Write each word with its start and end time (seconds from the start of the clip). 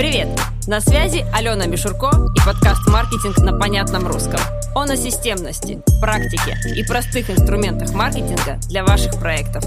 Привет! 0.00 0.28
На 0.66 0.80
связи 0.80 1.26
Алена 1.30 1.66
Мишурко 1.66 2.08
и 2.34 2.38
подкаст 2.46 2.88
«Маркетинг 2.88 3.36
на 3.36 3.58
понятном 3.58 4.06
русском». 4.06 4.40
Он 4.74 4.88
о 4.88 4.96
системности, 4.96 5.82
практике 6.00 6.56
и 6.74 6.82
простых 6.82 7.28
инструментах 7.28 7.92
маркетинга 7.92 8.58
для 8.70 8.82
ваших 8.82 9.20
проектов. 9.20 9.62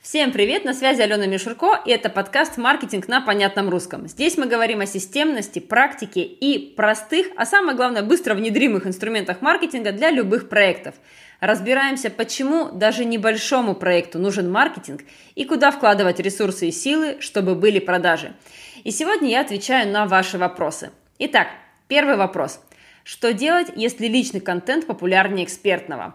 Всем 0.00 0.30
привет, 0.30 0.64
на 0.64 0.72
связи 0.72 1.00
Алена 1.00 1.26
Мишурко, 1.26 1.80
и 1.84 1.90
это 1.90 2.10
подкаст 2.10 2.58
«Маркетинг 2.58 3.08
на 3.08 3.20
понятном 3.20 3.68
русском». 3.68 4.06
Здесь 4.06 4.36
мы 4.36 4.46
говорим 4.46 4.80
о 4.80 4.86
системности, 4.86 5.58
практике 5.58 6.22
и 6.22 6.72
простых, 6.76 7.26
а 7.36 7.44
самое 7.44 7.76
главное, 7.76 8.04
быстро 8.04 8.34
внедримых 8.34 8.86
инструментах 8.86 9.40
маркетинга 9.40 9.90
для 9.90 10.12
любых 10.12 10.48
проектов. 10.48 10.94
Разбираемся, 11.40 12.10
почему 12.10 12.70
даже 12.70 13.04
небольшому 13.04 13.74
проекту 13.74 14.18
нужен 14.18 14.50
маркетинг 14.50 15.02
и 15.34 15.44
куда 15.44 15.70
вкладывать 15.70 16.20
ресурсы 16.20 16.68
и 16.68 16.72
силы, 16.72 17.16
чтобы 17.20 17.54
были 17.54 17.78
продажи. 17.78 18.34
И 18.84 18.90
сегодня 18.90 19.30
я 19.30 19.40
отвечаю 19.40 19.90
на 19.90 20.06
ваши 20.06 20.38
вопросы. 20.38 20.90
Итак, 21.18 21.48
первый 21.88 22.16
вопрос. 22.16 22.60
Что 23.02 23.32
делать, 23.32 23.68
если 23.76 24.06
личный 24.06 24.40
контент 24.40 24.86
популярнее 24.86 25.44
экспертного? 25.44 26.14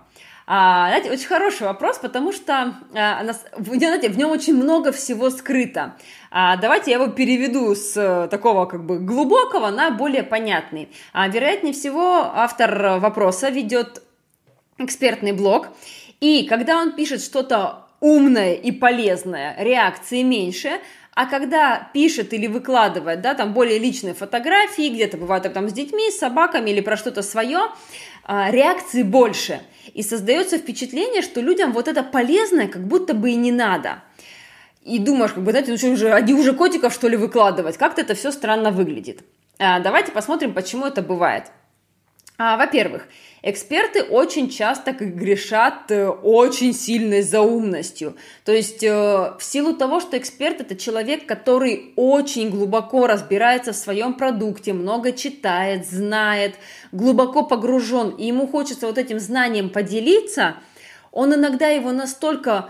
А, 0.52 0.88
знаете, 0.88 1.12
очень 1.12 1.28
хороший 1.28 1.68
вопрос, 1.68 2.00
потому 2.00 2.32
что 2.32 2.74
а, 2.96 3.24
знаете, 3.56 4.10
в 4.10 4.18
нем 4.18 4.32
очень 4.32 4.56
много 4.56 4.92
всего 4.92 5.30
скрыто. 5.30 5.96
А, 6.32 6.58
давайте 6.58 6.90
я 6.90 6.98
его 6.98 7.08
переведу 7.08 7.76
с 7.76 7.94
а, 7.96 8.28
такого 8.28 8.66
как 8.66 8.84
бы 8.84 8.98
глубокого 8.98 9.70
на 9.70 9.92
более 9.92 10.24
понятный. 10.24 10.90
А, 11.14 11.28
вероятнее 11.28 11.74
всего, 11.74 12.32
автор 12.34 12.98
вопроса 13.00 13.50
ведет 13.50 14.02
экспертный 14.80 15.32
блог, 15.34 15.70
и 16.20 16.46
когда 16.48 16.78
он 16.82 16.94
пишет 16.94 17.22
что-то 17.22 17.86
умное 18.00 18.54
и 18.54 18.72
полезное, 18.72 19.56
реакции 19.60 20.24
меньше, 20.24 20.80
а 21.14 21.26
когда 21.26 21.90
пишет 21.94 22.34
или 22.34 22.48
выкладывает, 22.48 23.22
да, 23.22 23.34
там 23.34 23.54
более 23.54 23.78
личные 23.78 24.14
фотографии, 24.14 24.90
где-то 24.90 25.18
бывает 25.18 25.52
там 25.54 25.68
с 25.70 25.74
детьми, 25.74 26.10
с 26.10 26.20
собаками 26.20 26.70
или 26.70 26.82
про 26.82 26.96
что-то 26.96 27.24
свое, 27.24 27.72
а, 28.24 28.50
реакции 28.52 29.04
больше. 29.04 29.62
И 29.94 30.04
создается 30.04 30.58
впечатление, 30.58 31.22
что 31.22 31.42
людям 31.42 31.74
вот 31.74 31.88
это 31.88 32.04
полезное 32.04 32.68
как 32.68 32.88
будто 32.88 33.14
бы 33.14 33.32
и 33.32 33.36
не 33.36 33.52
надо. 33.52 34.02
И 34.86 34.98
думаешь, 34.98 35.34
как 35.34 35.44
бы, 35.44 35.52
знаете, 35.52 35.72
ну 35.72 35.78
что 35.78 35.88
уже, 35.88 36.12
одни 36.12 36.34
уже 36.34 36.54
котиков, 36.54 36.94
что 36.94 37.10
ли, 37.10 37.18
выкладывать? 37.18 37.78
Как-то 37.78 38.02
это 38.02 38.14
все 38.16 38.32
странно 38.32 38.72
выглядит. 38.72 39.24
А, 39.58 39.80
давайте 39.80 40.12
посмотрим, 40.14 40.54
почему 40.54 40.86
это 40.86 41.02
бывает. 41.02 41.52
А, 42.42 42.56
во-первых, 42.56 43.06
эксперты 43.42 44.02
очень 44.02 44.50
часто 44.50 44.94
грешат 44.94 45.92
э, 45.92 46.08
очень 46.08 46.74
сильной 46.74 47.22
заумностью. 47.22 48.16
То 48.46 48.54
есть 48.54 48.82
э, 48.82 48.90
в 48.90 49.40
силу 49.42 49.76
того, 49.76 50.00
что 50.00 50.18
эксперт 50.18 50.62
это 50.62 50.78
человек, 50.78 51.26
который 51.26 51.92
очень 51.98 52.50
глубоко 52.50 53.08
разбирается 53.08 53.74
в 53.74 53.76
своем 53.76 54.14
продукте, 54.14 54.72
много 54.72 55.12
читает, 55.12 55.86
знает, 55.86 56.56
глубоко 56.94 57.44
погружен, 57.44 58.12
и 58.12 58.28
ему 58.28 58.48
хочется 58.48 58.88
вот 58.88 58.98
этим 58.98 59.20
знанием 59.20 59.70
поделиться, 59.70 60.56
он 61.12 61.36
иногда 61.36 61.68
его 61.68 61.92
настолько 61.92 62.70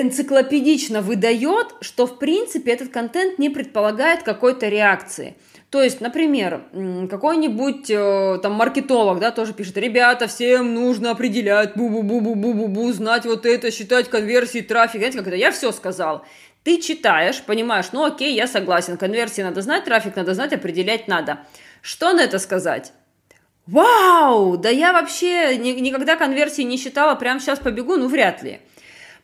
энциклопедично 0.00 1.02
выдает, 1.02 1.74
что 1.80 2.06
в 2.06 2.18
принципе 2.18 2.72
этот 2.72 2.90
контент 2.90 3.38
не 3.38 3.50
предполагает 3.50 4.22
какой-то 4.22 4.68
реакции. 4.68 5.36
То 5.70 5.82
есть, 5.82 6.00
например, 6.00 6.62
какой-нибудь 7.10 7.90
э, 7.90 8.38
там 8.42 8.52
маркетолог, 8.52 9.18
да, 9.20 9.30
тоже 9.30 9.52
пишет, 9.52 9.76
ребята, 9.76 10.26
всем 10.26 10.72
нужно 10.72 11.10
определять, 11.10 11.76
бу-бу-бу-бу-бу-бу, 11.76 12.92
знать 12.92 13.26
вот 13.26 13.44
это, 13.44 13.70
считать 13.70 14.08
конверсии, 14.08 14.62
трафик, 14.62 15.00
знаете, 15.00 15.18
как 15.18 15.26
это, 15.26 15.36
я 15.36 15.50
все 15.50 15.70
сказал. 15.72 16.24
Ты 16.64 16.80
читаешь, 16.80 17.42
понимаешь, 17.42 17.86
ну 17.92 18.04
окей, 18.04 18.34
я 18.34 18.46
согласен, 18.46 18.96
конверсии 18.96 19.42
надо 19.42 19.60
знать, 19.60 19.84
трафик 19.84 20.16
надо 20.16 20.32
знать, 20.32 20.54
определять 20.54 21.06
надо. 21.06 21.40
Что 21.82 22.14
на 22.14 22.22
это 22.22 22.38
сказать? 22.38 22.92
Вау, 23.66 24.56
да 24.56 24.70
я 24.70 24.94
вообще 24.94 25.58
ни, 25.58 25.72
никогда 25.72 26.16
конверсии 26.16 26.62
не 26.62 26.78
считала, 26.78 27.14
прямо 27.14 27.40
сейчас 27.40 27.58
побегу, 27.58 27.96
ну 27.96 28.08
вряд 28.08 28.42
ли. 28.42 28.60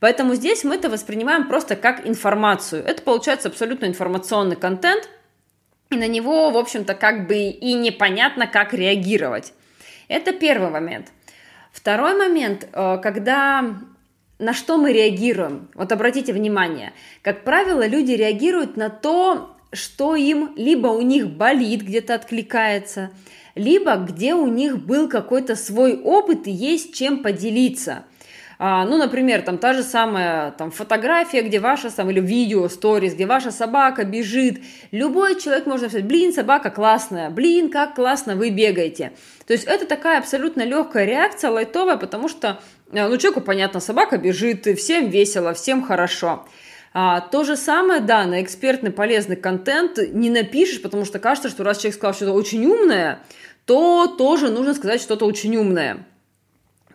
Поэтому 0.04 0.34
здесь 0.34 0.64
мы 0.64 0.74
это 0.74 0.90
воспринимаем 0.90 1.48
просто 1.48 1.76
как 1.76 2.06
информацию. 2.06 2.84
Это 2.84 3.00
получается 3.00 3.48
абсолютно 3.48 3.86
информационный 3.86 4.54
контент– 4.54 5.08
и 5.90 5.96
на 5.96 6.06
него, 6.06 6.50
в 6.50 6.58
общем-то, 6.58 6.92
как 6.92 7.26
бы 7.26 7.36
и 7.36 7.72
непонятно, 7.72 8.46
как 8.46 8.74
реагировать. 8.74 9.54
Это 10.08 10.34
первый 10.34 10.68
момент. 10.68 11.06
Второй 11.72 12.14
момент, 12.18 12.68
э, 12.70 12.98
когда 13.02 13.76
на 14.38 14.52
что 14.52 14.76
мы 14.76 14.92
реагируем. 14.92 15.70
Вот 15.72 15.90
обратите 15.90 16.34
внимание, 16.34 16.92
как 17.22 17.42
правило, 17.42 17.86
люди 17.86 18.12
реагируют 18.12 18.76
на 18.76 18.90
то, 18.90 19.56
что 19.72 20.16
им 20.16 20.52
либо 20.54 20.88
у 20.88 21.00
них 21.00 21.30
болит, 21.30 21.80
где-то 21.80 22.14
откликается, 22.14 23.10
либо 23.54 23.94
где 23.96 24.34
у 24.34 24.48
них 24.48 24.84
был 24.84 25.08
какой-то 25.08 25.56
свой 25.56 25.98
опыт 25.98 26.46
и 26.46 26.50
есть 26.50 26.94
чем 26.94 27.22
поделиться– 27.22 28.04
а, 28.58 28.84
ну, 28.84 28.96
например, 28.96 29.42
там 29.42 29.58
та 29.58 29.72
же 29.72 29.82
самая 29.82 30.52
там, 30.52 30.70
фотография, 30.70 31.42
где 31.42 31.58
ваша, 31.58 31.90
там, 31.90 32.10
или 32.10 32.20
видео, 32.20 32.68
сторис, 32.68 33.14
где 33.14 33.26
ваша 33.26 33.50
собака 33.50 34.04
бежит. 34.04 34.60
Любой 34.90 35.40
человек 35.40 35.66
может 35.66 35.88
сказать, 35.88 36.06
блин, 36.06 36.32
собака 36.32 36.70
классная, 36.70 37.30
блин, 37.30 37.70
как 37.70 37.94
классно 37.94 38.36
вы 38.36 38.50
бегаете. 38.50 39.12
То 39.46 39.52
есть 39.52 39.64
это 39.64 39.86
такая 39.86 40.18
абсолютно 40.18 40.62
легкая 40.62 41.04
реакция, 41.04 41.50
лайтовая, 41.50 41.96
потому 41.96 42.28
что, 42.28 42.60
э, 42.92 43.08
ну, 43.08 43.16
человеку 43.16 43.40
понятно, 43.40 43.80
собака 43.80 44.18
бежит, 44.18 44.66
всем 44.78 45.08
весело, 45.08 45.52
всем 45.54 45.82
хорошо. 45.82 46.46
А, 46.96 47.20
то 47.20 47.42
же 47.42 47.56
самое, 47.56 48.00
да, 48.00 48.24
на 48.24 48.40
экспертный 48.40 48.92
полезный 48.92 49.34
контент 49.34 49.98
не 49.98 50.30
напишешь, 50.30 50.80
потому 50.80 51.04
что 51.04 51.18
кажется, 51.18 51.48
что 51.48 51.64
раз 51.64 51.78
человек 51.78 51.96
сказал 51.96 52.14
что-то 52.14 52.32
очень 52.32 52.64
умное, 52.66 53.18
то 53.66 54.06
тоже 54.06 54.48
нужно 54.50 54.74
сказать 54.74 55.00
что-то 55.00 55.26
очень 55.26 55.56
умное. 55.56 56.06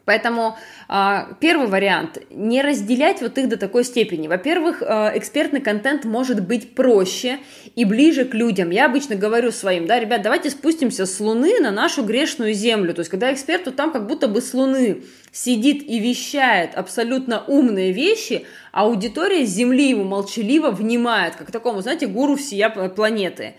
Поэтому 0.10 0.58
а, 0.88 1.34
первый 1.40 1.68
вариант– 1.68 2.18
не 2.32 2.64
разделять 2.64 3.22
вот 3.22 3.38
их 3.38 3.48
до 3.48 3.58
такой 3.58 3.84
степени. 3.84 4.28
Во-первых, 4.28 4.82
а, 4.82 5.12
экспертный 5.14 5.62
контент 5.62 6.04
может 6.04 6.44
быть 6.44 6.74
проще 6.74 7.38
и 7.76 7.86
ближе 7.86 8.26
к 8.26 8.34
людям. 8.34 8.72
Я 8.72 8.88
обычно 8.88 9.16
говорю 9.16 9.52
своим, 9.52 9.86
да, 9.86 10.00
ребят, 10.00 10.24
давайте 10.24 10.50
спустимся 10.50 11.06
с 11.06 11.20
Луны 11.20 11.60
на 11.60 11.70
нашу 11.70 12.04
грешную 12.04 12.56
Землю. 12.56 12.96
То 12.96 13.02
есть, 13.02 13.12
когда 13.12 13.32
эксперт 13.32 13.68
вот 13.68 13.76
там 13.76 13.92
как 13.92 14.08
будто 14.08 14.28
бы 14.28 14.42
с 14.42 14.52
Луны 14.56 15.04
сидит 15.32 15.84
и 15.88 16.00
вещает 16.00 16.74
абсолютно 16.74 17.44
умные 17.46 17.92
вещи, 17.92 18.48
а 18.72 18.86
аудитория 18.86 19.46
Земли 19.46 19.90
ему 19.90 20.06
молчаливо 20.06 20.72
внимает, 20.72 21.36
как 21.36 21.52
такому, 21.52 21.82
знаете, 21.82 22.08
гуру 22.08 22.36
всея 22.36 22.70
планеты. 22.70 23.54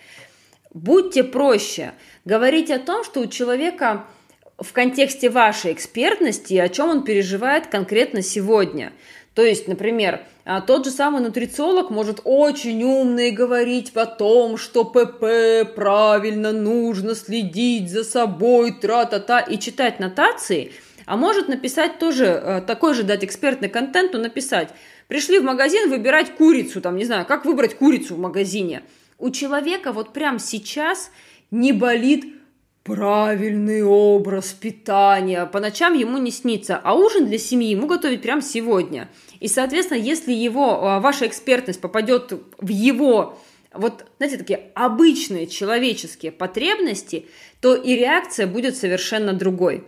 Будьте 0.75 1.23
проще. 1.23 1.93
Говорить 2.25 2.73
о 2.73 2.81
том, 2.81 3.05
что 3.05 3.21
у 3.21 3.27
человека– 3.29 4.07
в 4.61 4.73
контексте 4.73 5.31
вашей 5.31 5.73
экспертности, 5.73 6.55
о 6.55 6.69
чем 6.69 6.91
он 6.91 7.05
переживает 7.05 7.67
конкретно 7.67 8.23
сегодня. 8.23 8.93
То 9.35 9.43
есть, 9.43 9.69
например, 9.69 10.23
а, 10.45 10.61
тот 10.61 10.85
же 10.85 10.91
самый 10.91 11.23
нутрициолог 11.23 11.91
может 11.91 12.21
очень 12.25 12.83
умно 12.83 13.31
говорить 13.31 13.93
о 13.95 14.05
том, 14.05 14.57
что 14.57 14.85
ПП 14.85 15.75
правильно 15.75 16.53
нужно 16.53 17.15
следить 17.15 17.91
за 17.91 18.05
собой, 18.05 18.73
тра-та-та, 18.73 19.41
и 19.41 19.59
читать 19.59 20.01
нотации, 20.01 20.73
а 21.07 21.17
может 21.17 21.49
написать 21.49 21.99
тоже, 21.99 22.27
э, 22.27 22.61
такой 22.67 22.95
же 22.95 23.03
дать 23.03 23.25
экспертный 23.25 23.69
контент, 23.69 24.13
но 24.13 24.19
написать, 24.19 24.69
пришли 25.09 25.39
в 25.39 25.45
магазин 25.45 25.89
выбирать 25.89 26.35
курицу, 26.37 26.81
там, 26.81 26.97
не 26.97 27.05
знаю, 27.05 27.25
как 27.25 27.45
выбрать 27.45 27.77
курицу 27.77 28.15
в 28.15 28.19
магазине. 28.19 28.83
У 29.19 29.31
человека 29.31 29.93
вот 29.93 30.13
прямо 30.13 30.39
сейчас 30.39 31.11
не 31.51 31.73
болит 31.73 32.40
правильный 32.83 33.83
образ 33.83 34.53
питания. 34.53 35.47
По 35.47 35.61
ночам 35.61 35.95
ему 35.95 36.19
не 36.19 36.31
снится, 36.31 36.81
а 36.83 36.95
ужин 36.95 37.27
для 37.27 37.39
семьи 37.39 37.71
ему 37.71 37.87
готовить 37.87 38.23
прямо 38.23 38.43
сегодня. 38.43 39.09
И, 39.39 39.49
соответственно, 39.49 39.99
если 39.99 40.33
его, 40.33 40.85
а, 40.85 41.01
ваша 41.01 41.27
экспертность 41.27 41.81
попадет 41.81 42.33
в 42.59 42.69
его 42.69 43.39
вот, 43.73 44.05
знаете, 44.19 44.37
такие 44.37 44.71
обычные 44.75 45.47
человеческие 45.47 46.33
потребности, 46.33 47.27
то 47.61 47.75
и 47.75 47.95
реакция 47.95 48.47
будет 48.47 48.77
совершенно 48.77 49.33
другой. 49.33 49.85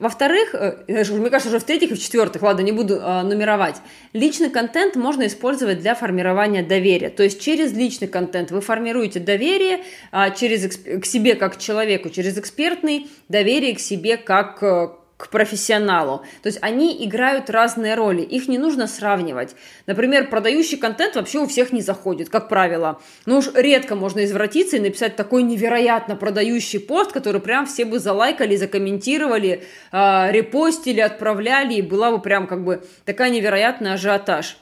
Во-вторых, 0.00 0.54
э, 0.54 0.78
мне 0.88 1.28
кажется, 1.28 1.50
уже 1.50 1.58
в-третьих 1.58 1.90
и 1.90 1.94
в-четвертых, 1.94 2.40
ладно, 2.40 2.62
не 2.62 2.72
буду 2.72 2.94
э, 2.96 3.22
нумеровать, 3.22 3.76
личный 4.14 4.48
контент 4.48 4.96
можно 4.96 5.26
использовать 5.26 5.80
для 5.80 5.94
формирования 5.94 6.62
доверия. 6.62 7.10
То 7.10 7.22
есть 7.22 7.38
через 7.38 7.74
личный 7.74 8.08
контент 8.08 8.50
вы 8.50 8.62
формируете 8.62 9.20
доверие 9.20 9.80
э, 10.10 10.34
через, 10.34 10.74
к 10.74 11.04
себе 11.04 11.34
как 11.34 11.56
к 11.56 11.58
человеку, 11.58 12.08
через 12.08 12.38
экспертный 12.38 13.08
доверие 13.28 13.76
к 13.76 13.80
себе 13.80 14.16
как 14.16 14.62
э, 14.62 14.88
к 15.20 15.28
профессионалу. 15.28 16.22
То 16.42 16.48
есть 16.48 16.58
они 16.62 17.04
играют 17.04 17.50
разные 17.50 17.94
роли, 17.94 18.22
их 18.22 18.48
не 18.48 18.58
нужно 18.58 18.86
сравнивать. 18.86 19.54
Например, 19.86 20.28
продающий 20.28 20.78
контент 20.78 21.16
вообще 21.16 21.38
у 21.38 21.46
всех 21.46 21.72
не 21.72 21.82
заходит, 21.82 22.30
как 22.30 22.48
правило. 22.48 23.00
Ну 23.26 23.38
уж 23.38 23.50
редко 23.54 23.94
можно 23.94 24.24
извратиться 24.24 24.76
и 24.76 24.80
написать 24.80 25.16
такой 25.16 25.42
невероятно 25.42 26.16
продающий 26.16 26.80
пост, 26.80 27.12
который 27.12 27.40
прям 27.40 27.66
все 27.66 27.84
бы 27.84 27.98
залайкали, 27.98 28.56
закомментировали, 28.56 29.64
э, 29.92 30.32
репостили, 30.32 31.00
отправляли, 31.00 31.74
и 31.74 31.82
была 31.82 32.10
бы 32.10 32.20
прям 32.20 32.46
как 32.46 32.64
бы 32.64 32.82
такая 33.04 33.30
невероятная 33.30 33.94
ажиотаж. 33.94 34.56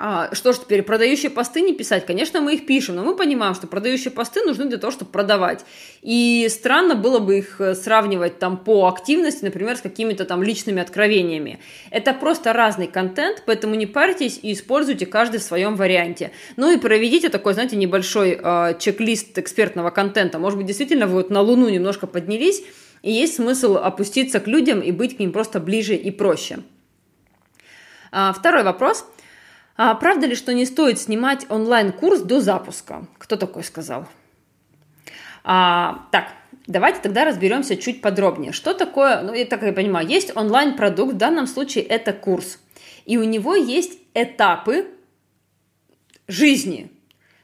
А, 0.00 0.32
что 0.32 0.52
ж 0.52 0.58
теперь, 0.58 0.82
продающие 0.82 1.28
посты 1.28 1.60
не 1.60 1.74
писать? 1.74 2.06
Конечно, 2.06 2.40
мы 2.40 2.54
их 2.54 2.66
пишем, 2.66 2.94
но 2.94 3.02
мы 3.02 3.16
понимаем, 3.16 3.54
что 3.54 3.66
продающие 3.66 4.12
посты 4.12 4.44
нужны 4.44 4.66
для 4.66 4.78
того, 4.78 4.92
чтобы 4.92 5.10
продавать. 5.10 5.64
И 6.02 6.46
странно 6.50 6.94
было 6.94 7.18
бы 7.18 7.38
их 7.38 7.60
э, 7.60 7.74
сравнивать 7.74 8.38
там 8.38 8.58
по 8.58 8.86
активности, 8.86 9.44
например, 9.44 9.76
с 9.76 9.80
какими-то 9.80 10.24
там 10.24 10.40
личными 10.40 10.80
откровениями. 10.80 11.58
Это 11.90 12.14
просто 12.14 12.52
разный 12.52 12.86
контент, 12.86 13.42
поэтому 13.44 13.74
не 13.74 13.86
парьтесь 13.86 14.38
и 14.40 14.52
используйте 14.52 15.04
каждый 15.04 15.40
в 15.40 15.42
своем 15.42 15.74
варианте. 15.74 16.30
Ну 16.54 16.70
и 16.70 16.76
проведите 16.76 17.28
такой, 17.28 17.54
знаете, 17.54 17.74
небольшой 17.74 18.38
э, 18.40 18.74
чек-лист 18.78 19.36
экспертного 19.36 19.90
контента. 19.90 20.38
Может 20.38 20.58
быть, 20.58 20.68
действительно 20.68 21.08
вы 21.08 21.14
вот 21.14 21.30
на 21.30 21.40
Луну 21.40 21.68
немножко 21.68 22.06
поднялись, 22.06 22.62
и 23.02 23.10
есть 23.10 23.34
смысл 23.34 23.78
опуститься 23.78 24.38
к 24.38 24.46
людям 24.46 24.80
и 24.80 24.92
быть 24.92 25.16
к 25.16 25.18
ним 25.18 25.32
просто 25.32 25.58
ближе 25.58 25.96
и 25.96 26.12
проще. 26.12 26.60
А, 28.12 28.32
второй 28.32 28.62
вопрос– 28.62 29.04
а 29.80 29.94
правда 29.94 30.26
ли, 30.26 30.34
что 30.34 30.52
не 30.52 30.66
стоит 30.66 30.98
снимать 30.98 31.46
онлайн-курс 31.48 32.22
до 32.22 32.40
запуска? 32.40 33.06
Кто 33.16 33.36
такой 33.36 33.62
сказал? 33.62 34.08
А, 35.44 36.04
так, 36.10 36.32
давайте 36.66 36.98
тогда 37.00 37.24
разберемся 37.24 37.76
чуть 37.76 38.02
подробнее. 38.02 38.50
Что 38.50 38.74
такое, 38.74 39.22
ну, 39.22 39.32
я 39.32 39.46
так 39.46 39.62
я 39.62 39.72
понимаю, 39.72 40.08
есть 40.08 40.36
онлайн-продукт, 40.36 41.14
в 41.14 41.16
данном 41.16 41.46
случае 41.46 41.84
это 41.84 42.12
курс. 42.12 42.58
И 43.04 43.18
у 43.18 43.22
него 43.22 43.54
есть 43.54 44.00
этапы 44.14 44.88
жизни. 46.26 46.90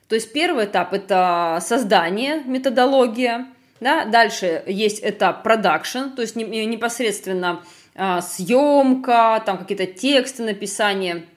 То 0.09 0.17
есть 0.17 0.33
первый 0.33 0.65
этап– 0.65 0.93
это 0.93 1.61
создание, 1.63 2.43
методология. 2.45 3.47
Да? 3.79 4.07
Дальше 4.07 4.65
есть 4.67 5.05
этап 5.05 5.45
продакшн, 5.45 6.11
то 6.17 6.23
есть 6.23 6.35
непосредственно 6.35 7.63
а, 7.95 8.21
съемка, 8.21 9.41
там 9.47 9.57
какие-то 9.57 9.87
тексты 9.87 10.43
написание– 10.43 11.27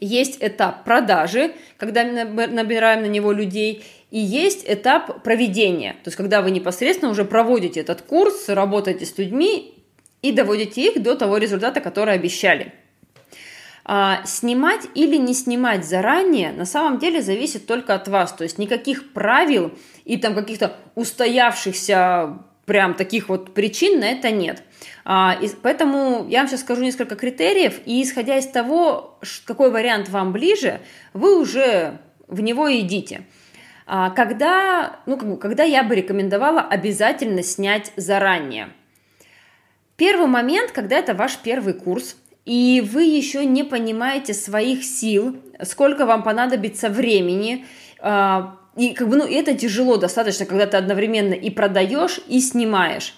есть 0.00 0.38
этап 0.40 0.84
продажи, 0.84 1.52
когда 1.76 2.04
мы 2.04 2.46
набираем 2.46 3.02
на 3.02 3.06
него 3.06 3.32
людей, 3.32 3.84
и 4.10 4.18
есть 4.18 4.64
этап 4.66 5.22
проведения, 5.22 5.92
то 5.92 6.08
есть 6.08 6.16
когда 6.16 6.40
вы 6.40 6.50
непосредственно 6.50 7.10
уже 7.10 7.24
проводите 7.24 7.80
этот 7.80 8.02
курс, 8.02 8.48
работаете 8.48 9.04
с 9.04 9.18
людьми 9.18 9.74
и 10.22 10.32
доводите 10.32 10.86
их 10.86 11.02
до 11.02 11.14
того 11.14 11.36
результата, 11.36 11.80
который 11.80 12.14
обещали. 12.14 12.72
А, 13.90 14.22
снимать 14.26 14.86
или 14.94 15.16
не 15.16 15.32
снимать 15.32 15.86
заранее 15.86 16.52
на 16.52 16.66
самом 16.66 16.98
деле 16.98 17.22
зависит 17.22 17.66
только 17.66 17.94
от 17.94 18.06
вас. 18.06 18.32
То 18.32 18.44
есть 18.44 18.58
никаких 18.58 19.14
правил 19.14 19.72
и 20.04 20.18
там 20.18 20.34
каких-то 20.34 20.76
устоявшихся 20.94 22.38
прям 22.68 22.94
таких 22.94 23.28
вот 23.28 23.54
причин 23.54 23.98
на 23.98 24.04
это 24.04 24.30
нет. 24.30 24.62
А, 25.04 25.36
и 25.40 25.48
поэтому 25.62 26.26
я 26.28 26.40
вам 26.40 26.48
сейчас 26.48 26.60
скажу 26.60 26.82
несколько 26.82 27.16
критериев, 27.16 27.80
и 27.86 28.02
исходя 28.02 28.36
из 28.36 28.46
того, 28.46 29.18
какой 29.46 29.70
вариант 29.72 30.10
вам 30.10 30.32
ближе, 30.32 30.80
вы 31.14 31.40
уже 31.40 31.98
в 32.28 32.40
него 32.42 32.72
идите. 32.72 33.22
А, 33.86 34.10
когда, 34.10 35.00
ну, 35.06 35.16
как 35.16 35.28
бы, 35.28 35.36
когда 35.38 35.64
я 35.64 35.82
бы 35.82 35.96
рекомендовала 35.96 36.60
обязательно 36.60 37.42
снять 37.42 37.90
заранее. 37.96 38.68
Первый 39.96 40.26
момент, 40.26 40.70
когда 40.70 40.98
это 40.98 41.14
ваш 41.14 41.38
первый 41.38 41.72
курс, 41.72 42.16
и 42.44 42.82
вы 42.86 43.04
еще 43.04 43.46
не 43.46 43.64
понимаете 43.64 44.34
своих 44.34 44.84
сил, 44.84 45.38
сколько 45.62 46.04
вам 46.04 46.22
понадобится 46.22 46.90
времени, 46.90 47.64
а, 47.98 48.57
и 48.78 48.94
как 48.94 49.08
бы, 49.08 49.16
ну, 49.16 49.26
это 49.26 49.54
тяжело 49.54 49.96
достаточно, 49.96 50.46
когда 50.46 50.66
ты 50.66 50.76
одновременно 50.76 51.34
и 51.34 51.50
продаешь, 51.50 52.20
и 52.28 52.40
снимаешь. 52.40 53.14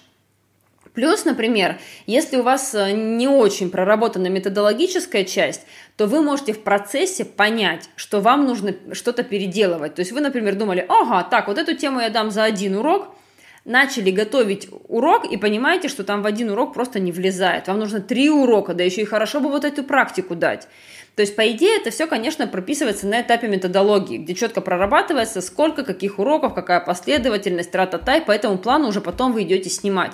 Плюс, 0.93 1.23
например, 1.23 1.79
если 2.05 2.37
у 2.37 2.43
вас 2.43 2.75
э, 2.75 2.91
не 2.91 3.27
очень 3.27 3.69
проработана 3.69 4.27
методологическая 4.27 5.23
часть, 5.23 5.61
то 5.95 6.07
вы 6.07 6.21
можете 6.21 6.53
в 6.53 6.63
процессе 6.63 7.23
понять, 7.23 7.89
что 7.95 8.19
вам 8.19 8.45
нужно 8.45 8.75
что-то 8.91 9.23
переделывать. 9.23 9.95
То 9.95 10.01
есть 10.01 10.11
вы, 10.11 10.19
например, 10.19 10.55
думали, 10.55 10.85
ага, 10.89 11.23
так, 11.23 11.47
вот 11.47 11.57
эту 11.57 11.75
тему 11.75 12.01
я 12.01 12.09
дам 12.09 12.31
за 12.31 12.43
один 12.43 12.75
урок, 12.75 13.15
начали 13.63 14.09
готовить 14.09 14.67
урок 14.87 15.31
и 15.31 15.37
понимаете, 15.37 15.87
что 15.87 16.03
там 16.03 16.23
в 16.23 16.25
один 16.25 16.49
урок 16.49 16.73
просто 16.73 16.99
не 16.99 17.11
влезает. 17.11 17.67
Вам 17.67 17.79
нужно 17.79 18.01
три 18.01 18.29
урока, 18.29 18.73
да 18.73 18.83
еще 18.83 19.01
и 19.01 19.05
хорошо 19.05 19.39
бы 19.39 19.49
вот 19.49 19.63
эту 19.63 19.83
практику 19.83 20.35
дать. 20.35 20.67
То 21.15 21.23
есть, 21.23 21.35
по 21.35 21.49
идее, 21.51 21.77
это 21.77 21.91
все, 21.91 22.07
конечно, 22.07 22.47
прописывается 22.47 23.05
на 23.05 23.21
этапе 23.21 23.47
методологии, 23.47 24.17
где 24.17 24.33
четко 24.33 24.61
прорабатывается, 24.61 25.41
сколько, 25.41 25.83
каких 25.83 26.19
уроков, 26.19 26.53
какая 26.53 26.79
последовательность, 26.79 27.71
тра-та-та, 27.71 28.17
и 28.17 28.25
по 28.25 28.31
этому 28.31 28.57
плану 28.57 28.87
уже 28.87 29.01
потом 29.01 29.33
вы 29.33 29.43
идете 29.43 29.69
снимать. 29.69 30.13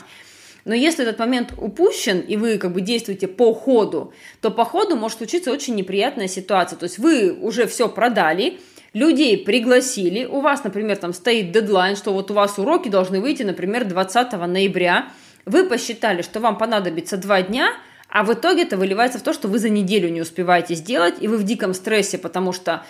Но 0.66 0.74
если 0.74 1.06
этот 1.06 1.20
момент 1.20 1.54
упущен, 1.58 2.20
и 2.20 2.36
вы 2.36 2.58
как 2.58 2.74
бы 2.74 2.82
действуете 2.82 3.28
по 3.28 3.54
ходу, 3.54 4.14
то 4.42 4.52
по 4.52 4.66
ходу 4.66 4.98
может 4.98 5.20
случиться 5.20 5.52
очень 5.52 5.76
неприятная 5.76 6.28
ситуация. 6.28 6.78
То 6.78 6.84
есть 6.84 6.98
вы 6.98 7.32
уже 7.32 7.68
все 7.68 7.88
продали, 7.88 8.60
людей 8.94 9.38
пригласили, 9.38 10.26
у 10.26 10.42
вас, 10.42 10.64
например, 10.64 10.98
там 10.98 11.14
стоит 11.14 11.52
дедлайн, 11.52 11.96
что 11.96 12.12
вот 12.12 12.32
у 12.32 12.34
вас 12.34 12.58
уроки 12.58 12.90
должны 12.90 13.22
выйти, 13.22 13.44
например, 13.44 13.86
20 13.86 14.34
ноября, 14.34 15.08
вы 15.46 15.64
посчитали, 15.64 16.22
что 16.22 16.42
вам 16.42 16.58
понадобится 16.58 17.16
два 17.16 17.42
дня, 17.42 17.70
а 18.10 18.24
в 18.24 18.34
итоге 18.34 18.64
это 18.64 18.78
выливается 18.78 19.20
в 19.20 19.24
то, 19.24 19.34
что 19.34 19.48
вы 19.48 19.60
за 19.60 19.70
неделю 19.70 20.10
не 20.10 20.22
успеваете 20.22 20.76
сделать, 20.76 21.16
и 21.20 21.28
вы 21.28 21.38
в 21.38 21.44
диком 21.44 21.74
стрессе, 21.74 22.18
потому 22.18 22.54
что 22.54 22.84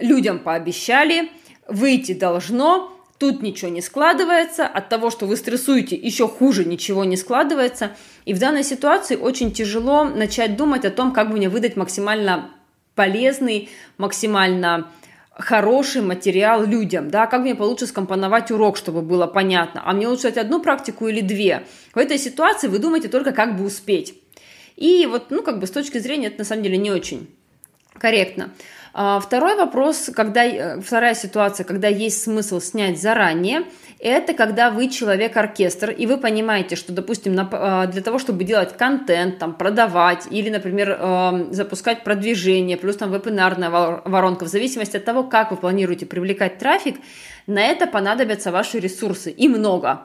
людям 0.00 0.38
пообещали, 0.38 1.30
выйти 1.66 2.12
должно, 2.12 2.94
Тут 3.18 3.42
ничего 3.42 3.68
не 3.68 3.82
складывается, 3.82 4.64
от 4.64 4.88
того, 4.88 5.10
что 5.10 5.26
вы 5.26 5.36
стрессуете, 5.36 5.96
еще 5.96 6.28
хуже 6.28 6.64
ничего 6.64 7.04
не 7.04 7.16
складывается. 7.16 7.90
И 8.24 8.32
в 8.32 8.38
данной 8.38 8.62
ситуации 8.62 9.16
очень 9.16 9.50
тяжело 9.50 10.04
начать 10.04 10.56
думать 10.56 10.84
о 10.84 10.90
том, 10.90 11.12
как 11.12 11.28
бы 11.28 11.36
мне 11.36 11.48
выдать 11.48 11.74
максимально 11.74 12.50
полезный, 12.94 13.70
максимально 13.96 14.86
хороший 15.30 16.02
материал 16.02 16.64
людям, 16.64 17.10
да, 17.10 17.26
как 17.26 17.42
мне 17.42 17.56
получше 17.56 17.86
скомпоновать 17.86 18.50
урок, 18.52 18.76
чтобы 18.76 19.02
было 19.02 19.26
понятно, 19.26 19.82
а 19.84 19.92
мне 19.92 20.06
лучше 20.08 20.24
дать 20.24 20.36
одну 20.36 20.60
практику 20.60 21.08
или 21.08 21.20
две. 21.20 21.64
В 21.94 21.98
этой 21.98 22.18
ситуации 22.18 22.68
вы 22.68 22.78
думаете 22.78 23.08
только, 23.08 23.32
как 23.32 23.56
бы 23.56 23.64
успеть. 23.64 24.14
И 24.78 25.06
вот, 25.06 25.30
ну, 25.30 25.42
как 25.42 25.58
бы 25.58 25.66
с 25.66 25.72
точки 25.72 25.98
зрения 25.98 26.28
это 26.28 26.38
на 26.38 26.44
самом 26.44 26.62
деле 26.62 26.76
не 26.76 26.92
очень 26.92 27.28
корректно. 27.98 28.50
А, 28.94 29.18
второй 29.18 29.56
вопрос, 29.56 30.08
когда, 30.14 30.44
э, 30.44 30.80
вторая 30.80 31.14
ситуация, 31.14 31.64
когда 31.64 31.88
есть 31.88 32.22
смысл 32.22 32.60
снять 32.60 33.00
заранее, 33.00 33.64
это 33.98 34.34
когда 34.34 34.70
вы 34.70 34.88
человек-оркестр, 34.88 35.90
и 35.90 36.06
вы 36.06 36.16
понимаете, 36.16 36.76
что, 36.76 36.92
допустим, 36.92 37.36
а, 37.50 37.86
для 37.86 38.02
того, 38.02 38.20
чтобы 38.20 38.44
делать 38.44 38.76
контент, 38.76 39.38
там, 39.38 39.54
продавать 39.54 40.28
или, 40.30 40.48
например, 40.48 40.90
эм, 40.90 41.52
запускать 41.52 42.04
продвижение, 42.04 42.76
плюс 42.76 42.96
там 42.96 43.12
вебинарная 43.12 43.70
воронка, 44.04 44.44
в 44.44 44.48
зависимости 44.48 44.96
от 44.96 45.04
того, 45.04 45.24
как 45.24 45.50
вы 45.50 45.56
планируете 45.56 46.06
привлекать 46.06 46.58
трафик, 46.58 47.00
на 47.48 47.60
это 47.60 47.88
понадобятся 47.88 48.52
ваши 48.52 48.78
ресурсы, 48.78 49.32
и 49.32 49.48
много 49.48 50.02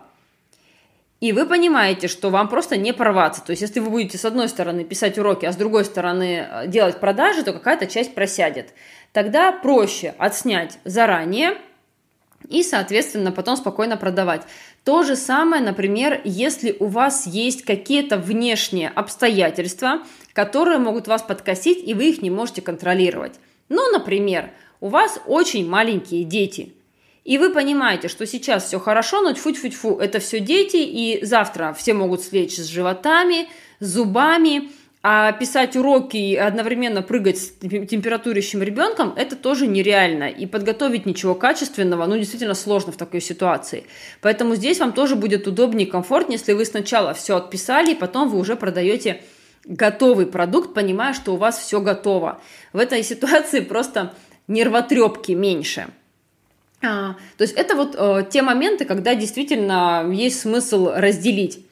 и 1.24 1.32
вы 1.32 1.46
понимаете, 1.46 2.10
что 2.10 2.30
вам 2.30 2.50
просто 2.50 2.76
не 2.76 2.92
порваться. 2.92 3.42
То 3.42 3.52
есть, 3.52 3.62
если 3.62 3.80
вы 3.80 3.90
будете 3.90 4.18
с 4.18 4.26
одной 4.26 4.50
стороны 4.50 4.84
писать 4.84 5.18
уроки, 5.18 5.46
а 5.46 5.54
с 5.54 5.56
другой 5.56 5.86
стороны 5.86 6.46
э, 6.52 6.68
делать 6.68 7.00
продажи, 7.00 7.44
то 7.44 7.54
какая-то 7.54 7.88
часть 7.88 8.14
просядет. 8.14 8.74
Тогда 9.14 9.54
проще 9.54 10.16
отснять 10.18 10.80
заранее 10.84 11.58
и, 12.50 12.62
соответственно, 12.62 13.32
потом 13.32 13.56
спокойно 13.56 13.96
продавать. 13.96 14.42
То 14.84 15.04
же 15.04 15.16
самое, 15.16 15.64
например, 15.64 16.20
если 16.26 16.76
у 16.78 16.88
вас 16.88 17.26
есть 17.26 17.64
какие-то 17.64 18.18
внешние 18.18 18.90
обстоятельства, 18.90 20.00
которые 20.34 20.78
могут 20.78 21.08
вас 21.08 21.22
подкосить, 21.22 21.88
и 21.88 21.94
вы 21.94 22.10
их 22.10 22.22
не 22.22 22.32
можете 22.32 22.62
контролировать. 22.62 23.40
Ну, 23.70 23.90
например, 23.94 24.50
у 24.82 24.90
вас 24.90 25.22
очень 25.26 25.70
маленькие 25.70 26.26
дети– 26.26 26.74
и 27.24 27.38
вы 27.38 27.52
понимаете, 27.52 28.10
что 28.10 28.26
сейчас 28.26 28.66
все 28.66 28.80
хорошо, 28.80 29.22
но 29.22 29.32
тьфу-тьфу-тьфу, 29.32 29.98
это 29.98 30.20
все 30.20 30.40
дети, 30.40 30.78
и 30.78 31.24
завтра 31.24 31.74
все 31.78 31.94
могут 31.94 32.22
слечь 32.22 32.58
с 32.58 32.66
животами, 32.66 33.48
с 33.80 33.88
зубами, 33.88 34.70
а 35.06 35.32
писать 35.34 35.76
уроки 35.76 36.18
и 36.18 36.36
одновременно 36.36 37.02
прыгать 37.02 37.38
с 37.38 37.50
температурящим 37.60 38.62
ребенком– 38.62 39.14
это 39.18 39.36
тоже 39.36 39.68
нереально. 39.68 40.30
И 40.30 40.46
подготовить 40.46 41.06
ничего 41.06 41.36
качественного, 41.36 42.06
ну, 42.06 42.18
действительно 42.18 42.54
сложно 42.54 42.92
в 42.92 42.98
такой 42.98 43.22
ситуации. 43.22 43.86
Поэтому 44.22 44.56
здесь 44.56 44.80
вам 44.80 44.94
тоже 44.94 45.16
будет 45.16 45.48
удобнее 45.48 45.88
и 45.88 45.92
комфортнее, 45.92 46.40
если 46.40 46.54
вы 46.54 46.66
сначала 46.66 47.14
все 47.14 47.38
отписали, 47.38 47.92
и 47.92 47.96
потом 47.96 48.30
вы 48.30 48.38
уже 48.38 48.56
продаете 48.56 49.22
готовый 49.66 50.26
продукт, 50.26 50.74
понимая, 50.74 51.14
что 51.14 51.34
у 51.34 51.38
вас 51.38 51.58
все 51.58 51.80
готово. 51.80 52.42
В 52.74 52.80
этой 52.80 53.04
ситуации 53.04 53.62
просто 53.62 54.14
нервотрепки 54.48 55.32
меньше– 55.32 55.88
то 57.38 57.42
есть 57.42 57.54
это 57.54 57.76
вот 57.76 57.96
э, 57.98 58.26
те 58.30 58.42
моменты, 58.42 58.86
когда 58.86 59.16
действительно 59.16 60.10
есть 60.12 60.42
смысл 60.42 60.92
разделить. 60.94 61.66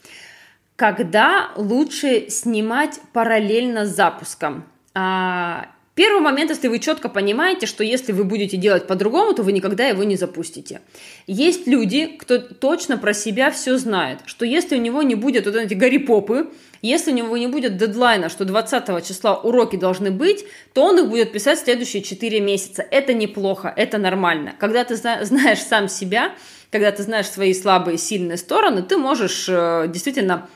Когда 0.76 1.52
лучше 1.56 2.30
снимать 2.30 3.00
параллельно 3.14 3.86
с 3.86 3.96
запуском? 3.96 4.66
А, 4.94 5.68
Первый 5.94 6.22
момент, 6.22 6.50
если 6.50 6.70
вы 6.70 6.80
четко 6.80 7.10
понимаете, 7.10 7.66
что 7.66 7.84
если 7.84 8.14
вы 8.14 8.24
будете 8.24 8.56
делать 8.56 8.88
по-другому, 8.88 9.34
то 9.34 9.44
вы 9.44 9.52
никогда 9.52 9.86
его 9.88 10.04
не 10.06 10.16
запустите. 10.16 10.82
Есть 11.28 11.68
люди, 11.68 12.06
кто 12.06 12.40
точно 12.40 12.98
про 12.98 13.14
себя 13.14 13.52
все 13.52 13.78
знает, 13.78 14.20
что 14.26 14.46
если 14.46 14.78
у 14.78 14.82
него 14.82 15.02
не 15.02 15.16
будет 15.16 15.46
вот 15.46 15.56
эти 15.56 15.74
гарри-попы, 15.74 16.50
если 16.82 17.12
у 17.12 17.16
него 17.16 17.38
не 17.38 17.48
будет 17.48 17.78
дедлайна, 17.78 18.30
что 18.30 18.46
20 18.46 19.06
числа 19.08 19.38
уроки 19.38 19.76
должны 19.76 20.12
быть, 20.12 20.46
то 20.74 20.84
он 20.84 21.00
их 21.00 21.10
будет 21.10 21.32
писать 21.32 21.60
следующие 21.60 22.02
4 22.02 22.40
месяца. 22.40 22.86
Это 22.90 23.14
неплохо, 23.14 23.72
это 23.76 23.98
нормально. 23.98 24.56
Когда 24.60 24.84
ты 24.84 24.96
знаешь 24.96 25.60
сам 25.60 25.88
себя, 25.88 26.34
когда 26.72 26.92
ты 26.92 27.04
знаешь 27.04 27.30
свои 27.30 27.54
слабые 27.54 27.96
и 27.96 28.00
сильные 28.00 28.38
стороны, 28.38 28.82
ты 28.82 28.98
можешь 28.98 29.48
э, 29.48 29.88
действительно 29.90 30.50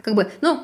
как 0.00 0.14
бы, 0.14 0.30
ну, 0.40 0.60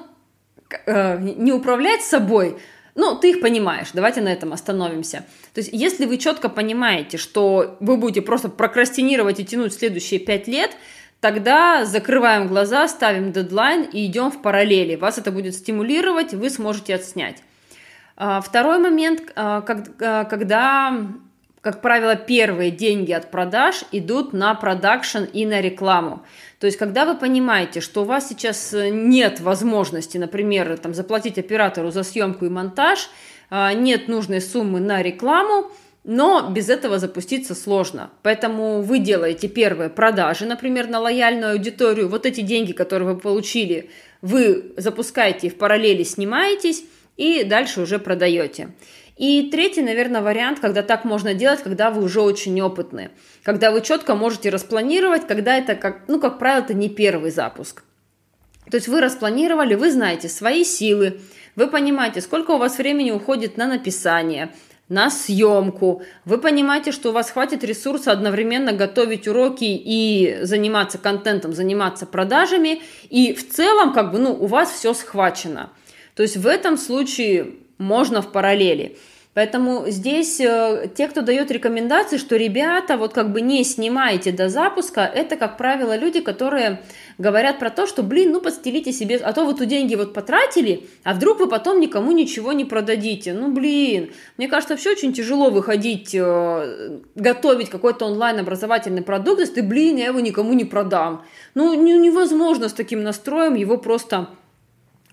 э, 0.87 1.19
не 1.19 1.53
управлять 1.53 2.03
собой, 2.03 2.59
ну, 2.95 3.15
ты 3.15 3.31
их 3.31 3.41
понимаешь, 3.41 3.91
давайте 3.93 4.21
на 4.21 4.29
этом 4.29 4.53
остановимся. 4.53 5.25
То 5.55 5.61
есть, 5.61 5.71
если 5.73 6.05
вы 6.05 6.19
четко 6.19 6.49
понимаете, 6.49 7.17
что 7.17 7.77
вы 7.79 7.97
будете 7.97 8.23
просто 8.23 8.49
прокрастинировать 8.49 9.39
и 9.39 9.45
тянуть 9.45 9.73
следующие 9.73 10.19
пять 10.19 10.49
лет, 10.49 10.73
тогда 11.21 11.85
закрываем 11.85 12.49
глаза, 12.49 12.89
ставим 12.89 13.33
дедлайн 13.33 13.83
и 13.83 14.07
идем 14.07 14.31
в 14.31 14.43
параллели. 14.43 14.97
Вас 14.97 15.19
это 15.19 15.33
будет 15.33 15.55
стимулировать, 15.55 16.35
вы 16.35 16.51
сможете 16.51 16.95
отснять. 16.95 17.43
А, 18.21 18.41
второй 18.41 18.79
момент, 18.79 19.23
а, 19.37 19.65
а, 20.01 20.25
когда, 20.25 21.07
как 21.61 21.81
правило, 21.81 22.17
первые 22.17 22.73
деньги 22.73 23.13
от 23.13 23.31
продаж 23.31 23.85
идут 23.93 24.33
на 24.33 24.55
продакшн 24.55 25.23
и 25.33 25.47
на 25.47 25.61
рекламу. 25.61 26.25
То 26.59 26.67
есть, 26.67 26.79
когда 26.79 27.05
вы 27.05 27.17
понимаете, 27.17 27.81
что 27.81 28.03
у 28.03 28.05
вас 28.05 28.29
сейчас 28.29 28.75
э, 28.75 28.89
нет 28.89 29.39
возможности, 29.39 30.19
например, 30.19 30.77
там, 30.79 30.95
заплатить 30.95 31.39
оператору 31.39 31.93
за 31.93 32.03
съемку 32.03 32.45
и 32.45 32.49
монтаж, 32.49 33.09
нет 33.51 34.09
нужной 34.09 34.43
суммы 34.43 34.79
на 34.79 35.01
рекламу, 35.01 35.71
но 36.05 36.51
без 36.51 36.69
этого 36.69 36.99
запуститься 36.99 37.55
сложно. 37.55 38.11
Поэтому 38.23 38.83
вы 38.83 38.99
делаете 38.99 39.49
первые 39.49 39.91
продажи, 39.91 40.47
например, 40.47 40.89
на 40.89 41.01
лояльную 41.01 41.53
аудиторию. 41.53 42.09
Вот 42.09 42.25
эти 42.25 42.41
деньги, 42.41 42.73
которые 42.73 43.15
вы 43.15 43.21
получили, 43.21 43.91
вы 44.23 44.73
запускаете 44.77 45.51
в 45.51 45.57
параллели, 45.57 46.03
снимаетесь 46.03 46.85
и 47.17 47.45
дальше 47.45 47.83
уже 47.83 47.99
продаете. 47.99 48.71
И 49.19 49.51
третий, 49.51 49.83
наверное, 49.83 50.23
вариант, 50.23 50.61
когда 50.61 50.83
так 50.83 51.05
можно 51.05 51.35
делать, 51.35 51.63
когда 51.63 51.91
вы 51.91 52.05
уже 52.05 52.21
очень 52.21 52.61
опытны, 52.61 53.11
когда 53.43 53.73
вы 53.73 53.81
четко 53.81 54.15
можете 54.15 54.49
распланировать, 54.49 55.27
когда 55.27 55.59
это, 55.59 55.75
как, 55.75 56.03
ну, 56.07 56.21
как 56.21 56.39
правило, 56.39 56.63
это 56.63 56.73
не 56.73 56.89
первый 56.89 57.33
запуск. 57.33 57.83
То 58.71 58.77
есть 58.77 58.87
вы 58.87 59.01
распланировали, 59.01 59.75
вы 59.75 59.91
знаете 59.91 60.29
свои 60.29 60.63
силы, 60.63 61.21
вы 61.57 61.67
понимаете, 61.67 62.21
сколько 62.21 62.53
у 62.53 62.59
вас 62.59 62.79
времени 62.79 63.11
уходит 63.11 63.57
на 63.57 63.67
написание, 63.67 64.53
на 64.89 65.11
съемку. 65.11 66.03
Вы 66.25 66.39
понимаете, 66.39 66.93
что 66.93 67.11
у 67.11 67.13
вас 67.13 67.31
хватит 67.31 67.65
ресурса 67.65 68.13
одновременно 68.13 68.73
готовить 68.73 69.29
уроки 69.29 69.65
и 69.65 70.39
заниматься 70.43 70.99
контентом, 70.99 71.53
заниматься 71.53 72.07
продажами. 72.07 72.83
И 73.11 73.35
в 73.35 73.49
целом, 73.51 73.93
как 73.93 74.13
бы, 74.13 74.19
ну, 74.19 74.33
у 74.33 74.47
вас 74.47 74.71
все 74.71 74.95
схвачено. 74.95 75.71
То 76.15 76.23
есть 76.23 76.37
в 76.37 76.47
этом 76.47 76.77
случае 76.77 77.55
можно 77.77 78.23
в 78.23 78.33
параллели. 78.33 78.97
Поэтому 79.39 79.85
здесь 79.87 80.41
э, 80.41 80.91
те, 80.97 81.07
кто 81.07 81.21
дает 81.23 81.53
рекомендации, 81.53 82.17
что 82.17 82.35
ребята, 82.35 82.97
вот 82.97 83.13
как 83.13 83.31
бы 83.31 83.41
не 83.41 83.63
снимайте 83.63 84.33
до 84.33 84.49
запуска, 84.49 85.03
это, 85.03 85.37
как 85.37 85.57
правило, 85.57 85.97
люди, 85.97 86.21
которые 86.21 86.83
говорят 87.19 87.61
про 87.61 87.71
то, 87.71 87.87
что, 87.87 88.03
блин, 88.03 88.33
ну 88.33 88.41
подстелите 88.41 88.91
себе, 88.91 89.15
а 89.19 89.33
то 89.33 89.45
вы 89.45 89.55
тут 89.55 89.69
деньги 89.69 89.95
вот 89.95 90.13
потратили, 90.13 90.89
а 91.05 91.15
вдруг 91.15 91.39
вы 91.39 91.49
потом 91.49 91.79
никому 91.79 92.11
ничего 92.11 92.53
не 92.53 92.65
продадите. 92.65 93.33
Ну, 93.33 93.53
блин, 93.53 94.11
мне 94.39 94.49
кажется, 94.49 94.75
вообще 94.75 94.91
очень 94.91 95.13
тяжело 95.13 95.51
выходить, 95.51 96.17
э, 96.17 96.99
готовить 97.15 97.71
какой-то 97.71 98.07
онлайн-образовательный 98.07 99.03
продукт, 99.03 99.39
если 99.39 99.55
ты, 99.55 99.63
блин, 99.63 99.99
я 99.99 100.07
его 100.07 100.19
никому 100.19 100.53
не 100.53 100.65
продам. 100.65 101.25
Ну, 101.55 101.75
невозможно 101.75 102.69
с 102.69 102.73
таким 102.73 103.05
настроем 103.05 103.55
его 103.55 103.79
просто 103.79 104.31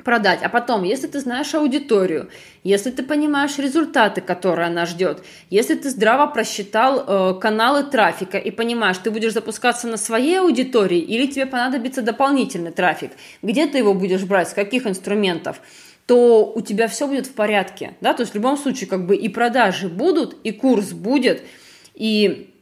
продать. 0.05 0.43
А 0.43 0.49
потом, 0.49 0.83
если 0.83 1.07
ты 1.07 1.19
знаешь 1.19 1.53
аудиторию, 1.55 2.29
если 2.63 2.91
ты 2.91 3.03
понимаешь 3.03 3.57
результаты, 3.57 4.21
которые 4.21 4.67
она 4.67 4.85
ждет, 4.85 5.23
если 5.49 5.73
ты 5.73 5.89
здраво 5.89 6.27
просчитал 6.27 7.03
э, 7.05 7.39
каналы 7.41 7.83
трафика 7.83 8.37
и 8.37 8.51
понимаешь, 8.51 8.97
ты 8.99 9.11
будешь 9.11 9.33
запускаться 9.33 9.87
на 9.87 9.97
своей 9.97 10.39
аудитории 10.39 10.99
или 10.99 11.25
тебе 11.25 11.47
понадобится 11.47 12.03
дополнительный 12.03 12.71
трафик, 12.71 13.11
где 13.41 13.65
ты 13.65 13.79
его 13.79 13.93
будешь 13.95 14.23
брать, 14.23 14.49
с 14.49 14.53
каких 14.53 14.85
инструментов, 14.85 15.59
то 16.05 16.53
у 16.55 16.61
тебя 16.61 16.87
все 16.87 17.07
будет 17.07 17.25
в 17.25 17.33
порядке. 17.33 17.95
Да? 17.99 18.13
То 18.13 18.21
есть 18.21 18.33
в 18.33 18.35
любом 18.35 18.57
случае 18.57 18.87
как 18.87 19.07
бы 19.07 19.15
и 19.15 19.27
продажи 19.27 19.89
будут, 19.89 20.37
и 20.43 20.51
курс 20.51 20.91
будет, 20.91 21.41
и 21.95 22.53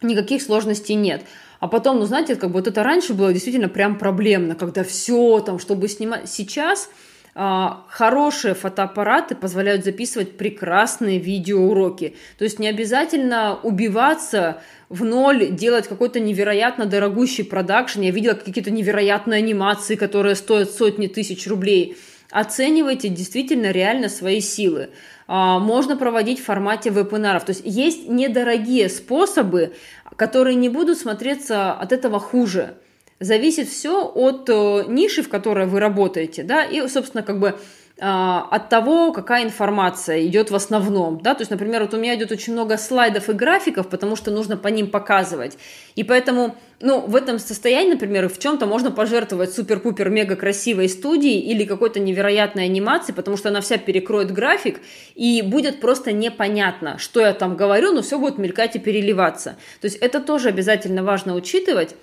никаких 0.00 0.42
сложностей 0.42 0.94
нет. 0.94 1.22
А 1.64 1.66
потом, 1.66 1.98
ну, 1.98 2.04
знаете, 2.04 2.36
как 2.36 2.50
бы 2.50 2.56
вот 2.56 2.66
это 2.66 2.82
раньше 2.82 3.14
было 3.14 3.32
действительно 3.32 3.70
прям 3.70 3.96
проблемно, 3.96 4.54
когда 4.54 4.84
все 4.84 5.40
там, 5.40 5.58
чтобы 5.58 5.88
снимать. 5.88 6.28
Сейчас 6.28 6.90
а, 7.34 7.86
хорошие 7.88 8.52
фотоаппараты 8.52 9.34
позволяют 9.34 9.82
записывать 9.82 10.36
прекрасные 10.36 11.18
видеоуроки. 11.18 12.16
То 12.36 12.44
есть 12.44 12.58
не 12.58 12.68
обязательно 12.68 13.58
убиваться 13.62 14.60
в 14.90 15.04
ноль, 15.04 15.52
делать 15.52 15.88
какой-то 15.88 16.20
невероятно 16.20 16.84
дорогущий 16.84 17.44
продакшн. 17.44 18.02
Я 18.02 18.10
видела 18.10 18.34
какие-то 18.34 18.70
невероятные 18.70 19.38
анимации, 19.38 19.94
которые 19.94 20.34
стоят 20.34 20.70
сотни 20.70 21.06
тысяч 21.06 21.46
рублей. 21.46 21.96
Оценивайте 22.30 23.08
действительно 23.08 23.70
реально 23.70 24.10
свои 24.10 24.40
силы. 24.40 24.90
А, 25.26 25.58
можно 25.58 25.96
проводить 25.96 26.40
в 26.40 26.44
формате 26.44 26.90
вебинаров. 26.90 27.44
То 27.44 27.52
есть 27.52 27.62
есть 27.64 28.08
недорогие 28.08 28.88
способы, 28.88 29.74
которые 30.16 30.54
не 30.54 30.68
будут 30.68 30.98
смотреться 30.98 31.72
от 31.72 31.92
этого 31.92 32.20
хуже. 32.20 32.76
Зависит 33.20 33.68
все 33.68 34.04
от 34.04 34.48
э, 34.50 34.84
ниши, 34.88 35.22
в 35.22 35.28
которой 35.28 35.66
вы 35.66 35.80
работаете, 35.80 36.42
да, 36.42 36.64
и, 36.64 36.86
собственно, 36.88 37.22
как 37.22 37.38
бы 37.38 37.58
от 38.00 38.68
того, 38.70 39.12
какая 39.12 39.44
информация 39.44 40.26
идет 40.26 40.50
в 40.50 40.54
основном. 40.56 41.20
Да? 41.20 41.34
То 41.34 41.42
есть, 41.42 41.52
например, 41.52 41.82
вот 41.82 41.94
у 41.94 41.96
меня 41.96 42.16
идет 42.16 42.32
очень 42.32 42.52
много 42.52 42.76
слайдов 42.76 43.28
и 43.28 43.32
графиков, 43.32 43.88
потому 43.88 44.16
что 44.16 44.32
нужно 44.32 44.56
по 44.56 44.66
ним 44.66 44.90
показывать. 44.90 45.56
И 45.94 46.02
поэтому 46.02 46.56
ну, 46.80 47.00
в 47.00 47.14
этом 47.14 47.38
состоянии, 47.38 47.92
например, 47.92 48.28
в 48.28 48.38
чем-то 48.38 48.66
можно 48.66 48.90
пожертвовать 48.90 49.54
супер-пупер 49.54 50.10
мега 50.10 50.34
красивой 50.34 50.88
студией 50.88 51.38
или 51.38 51.64
какой-то 51.64 52.00
невероятной 52.00 52.64
анимацией, 52.64 53.14
потому 53.14 53.36
что 53.36 53.50
она 53.50 53.60
вся 53.60 53.78
перекроет 53.78 54.32
график, 54.32 54.80
и 55.14 55.42
будет 55.42 55.80
просто 55.80 56.10
непонятно, 56.10 56.98
что 56.98 57.20
я 57.20 57.32
там 57.32 57.56
говорю, 57.56 57.92
но 57.92 58.02
все 58.02 58.18
будет 58.18 58.38
мелькать 58.38 58.74
и 58.74 58.80
переливаться. 58.80 59.56
То 59.80 59.84
есть 59.84 59.98
это 59.98 60.20
тоже 60.20 60.48
обязательно 60.48 61.04
важно 61.04 61.34
учитывать. 61.36 61.94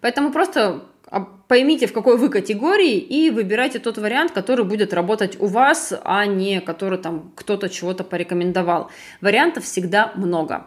Поэтому 0.00 0.32
просто 0.32 0.60
а 0.60 0.80
поймите, 1.20 1.86
в 1.86 1.92
какой 1.92 2.16
вы 2.16 2.28
категории, 2.28 2.96
и 2.96 3.30
выбирайте 3.30 3.78
тот 3.78 3.98
вариант, 3.98 4.32
который 4.32 4.64
будет 4.64 4.92
работать 4.92 5.40
у 5.40 5.46
вас, 5.46 5.92
а 6.04 6.26
не 6.26 6.60
который 6.60 6.98
там 6.98 7.32
кто-то 7.34 7.68
чего-то 7.68 8.04
порекомендовал. 8.04 8.90
Вариантов 9.20 9.64
всегда 9.64 10.12
много. 10.16 10.66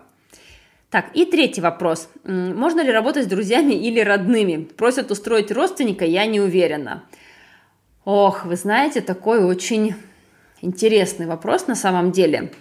Так, 0.89 1.08
и 1.13 1.25
третий 1.25 1.62
вопрос. 1.62 2.10
Можно 2.24 2.82
ли 2.82 2.92
работать 2.92 3.25
с 3.25 3.27
друзьями 3.27 3.74
или 3.88 4.00
родными? 4.00 4.63
Просят 4.63 5.12
устроить 5.12 5.51
родственника, 5.51 6.06
я 6.06 6.25
не 6.25 6.39
уверена. 6.39 7.04
Ох, 8.06 8.46
вы 8.46 8.56
знаете, 8.56 9.01
такой 9.01 9.44
очень 9.44 9.96
интересный 10.62 11.25
вопрос 11.25 11.68
на 11.68 11.75
самом 11.75 12.12
деле. 12.12 12.51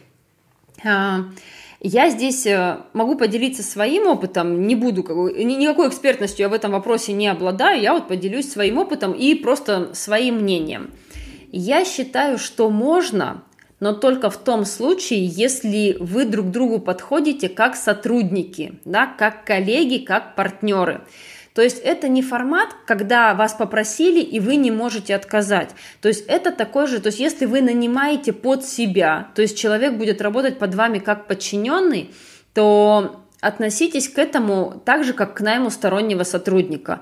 Я 1.88 2.10
здесь 2.10 2.44
э, 2.46 2.78
могу 2.94 3.14
поделиться 3.14 3.62
своим 3.62 4.08
опытом, 4.08 4.66
не 4.66 4.74
буду, 4.74 5.02
никакой 5.02 5.86
экспертностью 5.86 6.42
я 6.42 6.48
в 6.48 6.52
этом 6.52 6.72
вопросе 6.72 7.12
не 7.12 7.28
обладаю, 7.28 7.80
я 7.80 7.92
вот 7.94 8.08
поделюсь 8.08 8.50
своим 8.50 8.78
опытом 8.78 9.12
и 9.12 9.36
просто 9.36 9.94
своим 9.94 10.40
мнением. 10.40 10.90
Я 11.52 11.84
считаю, 11.84 12.38
что 12.38 12.70
можно, 12.70 13.44
но 13.78 13.92
только 13.92 14.30
в 14.30 14.36
том 14.36 14.64
случае, 14.64 15.26
если 15.26 15.96
вы 16.00 16.24
друг 16.24 16.50
другу 16.50 16.80
подходите 16.80 17.48
как 17.48 17.76
сотрудники, 17.76 18.80
да, 18.84 19.06
как 19.06 19.44
коллеги, 19.44 19.98
как 19.98 20.34
партнеры. 20.34 21.02
То 21.56 21.62
есть 21.62 21.78
это 21.78 22.08
не 22.08 22.20
формат, 22.20 22.68
когда 22.84 23.32
вас 23.32 23.54
попросили 23.54 24.20
и 24.20 24.40
вы 24.40 24.56
не 24.56 24.70
можете 24.70 25.14
отказать. 25.14 25.70
То 26.02 26.08
есть 26.08 26.26
это 26.28 26.52
такой 26.52 26.86
же, 26.86 27.00
то 27.00 27.06
есть 27.06 27.18
если 27.18 27.46
вы 27.46 27.62
нанимаете 27.62 28.34
под 28.34 28.66
себя, 28.66 29.28
то 29.34 29.40
есть 29.40 29.56
человек 29.56 29.94
будет 29.94 30.20
работать 30.20 30.58
под 30.58 30.74
вами 30.74 30.98
как 30.98 31.26
подчиненный, 31.26 32.10
то 32.52 33.22
относитесь 33.40 34.10
к 34.10 34.18
этому 34.18 34.82
так 34.84 35.02
же, 35.02 35.14
как 35.14 35.32
к 35.32 35.40
найму 35.40 35.70
стороннего 35.70 36.24
сотрудника. 36.24 37.00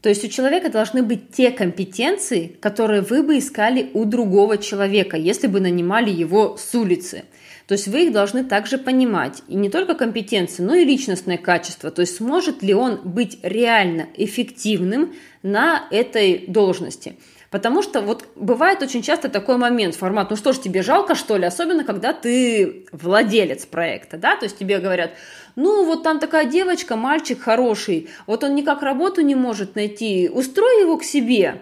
То 0.00 0.08
есть 0.08 0.24
у 0.24 0.28
человека 0.28 0.70
должны 0.70 1.02
быть 1.02 1.30
те 1.30 1.50
компетенции, 1.50 2.56
которые 2.62 3.02
вы 3.02 3.22
бы 3.22 3.36
искали 3.36 3.90
у 3.92 4.06
другого 4.06 4.56
человека, 4.56 5.18
если 5.18 5.48
бы 5.48 5.60
нанимали 5.60 6.08
его 6.08 6.56
с 6.56 6.74
улицы. 6.74 7.24
То 7.66 7.74
есть 7.74 7.88
вы 7.88 8.06
их 8.06 8.12
должны 8.12 8.44
также 8.44 8.78
понимать. 8.78 9.42
И 9.48 9.54
не 9.54 9.70
только 9.70 9.94
компетенции, 9.94 10.62
но 10.62 10.74
и 10.74 10.84
личностное 10.84 11.38
качество. 11.38 11.90
То 11.90 12.02
есть 12.02 12.16
сможет 12.16 12.62
ли 12.62 12.74
он 12.74 13.00
быть 13.04 13.38
реально 13.42 14.08
эффективным 14.16 15.14
на 15.42 15.86
этой 15.90 16.44
должности. 16.48 17.16
Потому 17.52 17.82
что 17.82 18.00
вот 18.00 18.24
бывает 18.34 18.82
очень 18.82 19.02
часто 19.02 19.28
такой 19.28 19.58
момент, 19.58 19.94
формат, 19.94 20.30
ну 20.30 20.36
что 20.36 20.54
ж, 20.54 20.58
тебе 20.58 20.82
жалко, 20.82 21.14
что 21.14 21.36
ли, 21.36 21.44
особенно 21.44 21.84
когда 21.84 22.14
ты 22.14 22.86
владелец 22.92 23.66
проекта, 23.66 24.16
да, 24.16 24.36
то 24.36 24.46
есть 24.46 24.56
тебе 24.56 24.78
говорят, 24.78 25.10
ну 25.54 25.84
вот 25.84 26.02
там 26.02 26.18
такая 26.18 26.46
девочка, 26.46 26.96
мальчик 26.96 27.42
хороший, 27.42 28.08
вот 28.26 28.42
он 28.42 28.54
никак 28.54 28.80
работу 28.80 29.20
не 29.20 29.34
может 29.34 29.74
найти, 29.74 30.30
устрой 30.32 30.80
его 30.80 30.96
к 30.96 31.04
себе. 31.04 31.60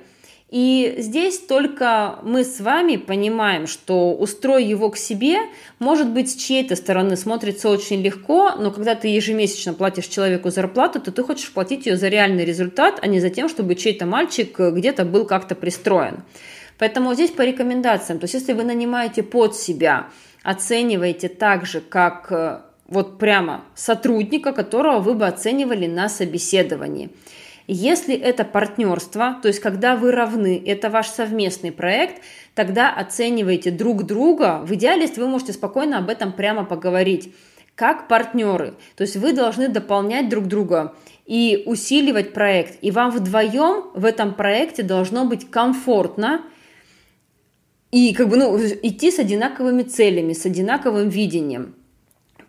И 0.50 0.96
здесь 0.98 1.38
только 1.38 2.18
мы 2.24 2.42
с 2.42 2.58
вами 2.58 2.96
понимаем, 2.96 3.68
что 3.68 4.12
устрой 4.12 4.64
его 4.64 4.90
к 4.90 4.96
себе, 4.96 5.38
может 5.78 6.10
быть, 6.10 6.28
с 6.28 6.34
чьей-то 6.34 6.74
стороны 6.74 7.16
смотрится 7.16 7.68
очень 7.68 8.02
легко, 8.02 8.56
но 8.58 8.72
когда 8.72 8.96
ты 8.96 9.06
ежемесячно 9.06 9.74
платишь 9.74 10.06
человеку 10.06 10.50
зарплату, 10.50 11.00
то 11.00 11.12
ты 11.12 11.22
хочешь 11.22 11.52
платить 11.52 11.86
ее 11.86 11.96
за 11.96 12.08
реальный 12.08 12.44
результат, 12.44 12.98
а 13.00 13.06
не 13.06 13.20
за 13.20 13.30
тем, 13.30 13.48
чтобы 13.48 13.76
чей-то 13.76 14.06
мальчик 14.06 14.58
где-то 14.58 15.04
был 15.04 15.24
как-то 15.24 15.54
пристроен. 15.54 16.24
Поэтому 16.78 17.14
здесь 17.14 17.30
по 17.30 17.42
рекомендациям, 17.42 18.18
то 18.18 18.24
есть 18.24 18.34
если 18.34 18.52
вы 18.52 18.64
нанимаете 18.64 19.22
под 19.22 19.54
себя, 19.54 20.08
оцениваете 20.42 21.28
так 21.28 21.64
же, 21.64 21.80
как 21.80 22.32
э, 22.32 22.60
вот 22.88 23.18
прямо 23.18 23.62
сотрудника, 23.76 24.52
которого 24.52 24.98
вы 24.98 25.14
бы 25.14 25.28
оценивали 25.28 25.86
на 25.86 26.08
собеседовании– 26.08 27.10
если 27.72 28.16
это 28.16 28.44
партнерство, 28.44 29.38
то 29.42 29.48
есть 29.48 29.60
когда 29.60 29.94
вы 29.94 30.10
равны, 30.10 30.60
это 30.64 30.90
ваш 30.90 31.08
совместный 31.08 31.70
проект, 31.70 32.22
тогда 32.54 32.92
оценивайте 32.92 33.70
друг 33.70 34.04
друга. 34.04 34.60
В 34.64 34.74
идеале, 34.74 35.06
вы 35.16 35.28
можете 35.28 35.52
спокойно 35.52 35.98
об 35.98 36.08
этом 36.08 36.32
прямо 36.32 36.64
поговорить 36.64 37.32
как 37.76 38.08
партнеры. 38.08 38.74
То 38.96 39.02
есть 39.02 39.16
вы 39.16 39.32
должны 39.32 39.68
дополнять 39.68 40.28
друг 40.28 40.46
друга 40.46 40.94
и 41.26 41.62
усиливать 41.64 42.32
проект. 42.32 42.76
И 42.82 42.90
вам 42.90 43.10
вдвоем 43.10 43.90
в 43.94 44.04
этом 44.04 44.34
проекте 44.34 44.82
должно 44.82 45.24
быть 45.24 45.50
комфортно 45.50 46.42
и 47.92 48.12
как 48.14 48.28
бы 48.28 48.36
ну, 48.36 48.58
идти 48.58 49.10
с 49.10 49.18
одинаковыми 49.18 49.82
целями, 49.82 50.32
с 50.32 50.44
одинаковым 50.44 51.08
видением 51.08 51.74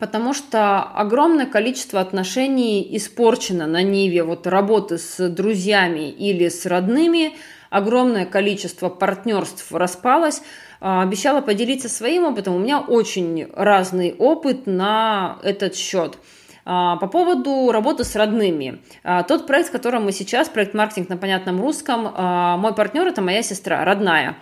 потому 0.01 0.33
что 0.33 0.81
огромное 0.81 1.45
количество 1.45 2.01
отношений 2.01 2.87
испорчено 2.97 3.67
на 3.67 3.83
ниве 3.83 4.23
вот 4.23 4.47
работы 4.47 4.97
с 4.97 5.29
друзьями 5.29 6.09
или 6.09 6.49
с 6.49 6.65
родными, 6.65 7.33
огромное 7.69 8.25
количество 8.25 8.89
партнерств 8.89 9.71
распалось. 9.71 10.41
А, 10.79 11.03
обещала 11.03 11.41
поделиться 11.41 11.87
своим 11.87 12.23
опытом. 12.23 12.55
У 12.55 12.59
меня 12.59 12.79
очень 12.79 13.47
разный 13.53 14.15
опыт 14.17 14.65
на 14.65 15.37
этот 15.43 15.75
счет. 15.75 16.17
А, 16.65 16.95
по 16.95 17.05
поводу 17.05 17.71
работы 17.71 18.03
с 18.03 18.15
родными. 18.15 18.81
А, 19.03 19.21
тот 19.21 19.45
проект, 19.45 19.69
в 19.69 19.71
котором 19.71 20.05
мы 20.05 20.13
сейчас, 20.13 20.49
проект 20.49 20.73
«Маркетинг 20.73 21.09
на 21.09 21.17
понятном 21.17 21.61
русском», 21.61 22.11
мой 22.59 22.73
партнер– 22.73 23.05
это 23.07 23.21
моя 23.21 23.43
сестра, 23.43 23.85
родная. 23.85 24.35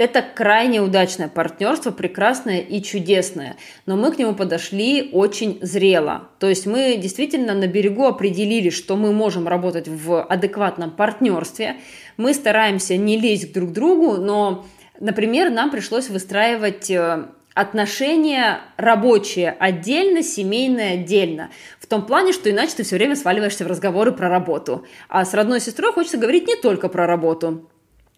Это 0.00 0.22
крайне 0.22 0.80
удачное 0.80 1.28
партнерство, 1.28 1.90
прекрасное 1.90 2.60
и 2.60 2.82
чудесное, 2.82 3.58
но 3.84 3.98
мы 3.98 4.10
к 4.10 4.18
нему 4.18 4.34
подошли 4.34 5.10
очень 5.12 5.58
зрело. 5.60 6.30
То 6.38 6.48
есть 6.48 6.64
мы 6.64 6.96
действительно 6.96 7.52
на 7.52 7.66
берегу 7.66 8.06
определили, 8.06 8.70
что 8.70 8.96
мы 8.96 9.12
можем 9.12 9.46
работать 9.46 9.88
в 9.88 10.22
адекватном 10.22 10.90
партнерстве. 10.90 11.76
Мы 12.16 12.32
стараемся 12.32 12.96
не 12.96 13.20
лезть 13.20 13.52
друг 13.52 13.68
к 13.68 13.72
другу, 13.74 14.16
но, 14.16 14.64
например, 15.00 15.50
нам 15.50 15.70
пришлось 15.70 16.08
выстраивать 16.08 16.90
э, 16.90 17.26
отношения 17.52 18.60
рабочие 18.78 19.50
отдельно, 19.50 20.22
семейные 20.22 20.94
отдельно. 20.94 21.50
В 21.78 21.86
том 21.86 22.06
плане, 22.06 22.32
что 22.32 22.50
иначе 22.50 22.72
ты 22.74 22.84
все 22.84 22.96
время 22.96 23.16
сваливаешься 23.16 23.64
в 23.64 23.68
разговоры 23.68 24.12
про 24.12 24.30
работу. 24.30 24.86
А 25.10 25.26
с 25.26 25.34
родной 25.34 25.60
сестрой 25.60 25.92
хочется 25.92 26.16
говорить 26.16 26.48
не 26.48 26.56
только 26.56 26.88
про 26.88 27.06
работу 27.06 27.68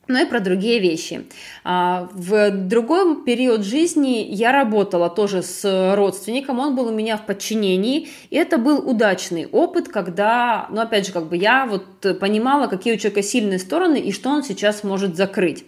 но 0.08 0.20
и 0.20 0.26
про 0.26 0.40
другие 0.40 0.78
вещи. 0.80 1.26
А, 1.64 2.08
в 2.12 2.50
другой 2.50 3.24
период 3.24 3.64
жизни 3.64 4.26
я 4.28 4.52
работала 4.52 5.08
тоже 5.08 5.42
с 5.42 5.94
родственником, 5.96 6.58
он 6.58 6.74
был 6.74 6.88
у 6.88 6.92
меня 6.92 7.16
в 7.16 7.26
подчинении, 7.26 8.08
и 8.30 8.36
это 8.36 8.58
был 8.58 8.88
удачный 8.88 9.46
опыт, 9.46 9.88
когда, 9.88 10.66
ну 10.70 10.80
опять 10.80 11.06
же, 11.06 11.12
как 11.12 11.26
бы 11.26 11.36
я 11.36 11.66
вот 11.66 12.18
понимала, 12.18 12.66
какие 12.66 12.94
у 12.94 12.96
человека 12.96 13.22
сильные 13.22 13.58
стороны 13.58 14.00
и 14.00 14.12
что 14.12 14.30
он 14.30 14.42
сейчас 14.42 14.82
может 14.82 15.16
закрыть. 15.16 15.64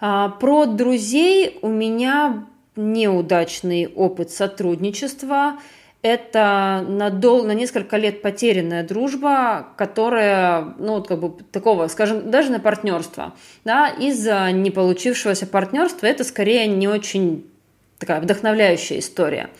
А, 0.00 0.28
про 0.28 0.66
друзей 0.66 1.58
у 1.62 1.68
меня 1.68 2.44
неудачный 2.76 3.88
опыт 3.88 4.30
сотрудничества– 4.30 5.58
это 6.02 6.84
на, 6.86 7.10
дол, 7.10 7.44
на 7.44 7.52
несколько 7.52 7.96
лет 7.96 8.22
потерянная 8.22 8.84
дружба, 8.84 9.68
которая, 9.76 10.74
ну, 10.78 10.94
вот 10.94 11.08
как 11.08 11.20
бы 11.20 11.42
такого, 11.50 11.88
скажем, 11.88 12.30
даже 12.30 12.50
на 12.50 12.60
партнерство, 12.60 13.34
да, 13.64 13.88
из-за 13.88 14.50
не 14.52 14.70
получившегося 14.70 15.46
партнерства 15.46 16.06
это 16.06 16.24
скорее 16.24 16.66
не 16.66 16.86
очень 16.86 17.50
такая 17.98 18.20
вдохновляющая 18.20 19.00
история. 19.00 19.50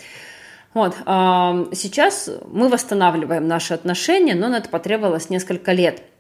Вот, 0.75 0.95
сейчас 0.97 2.31
мы 2.47 2.69
восстанавливаем 2.69 3.49
наши 3.49 3.75
отношения, 3.75 4.35
но 4.35 4.49
на 4.49 4.59
это 4.59 4.69
потребовалось 4.69 5.31
несколько 5.31 5.73
лет– 5.73 6.03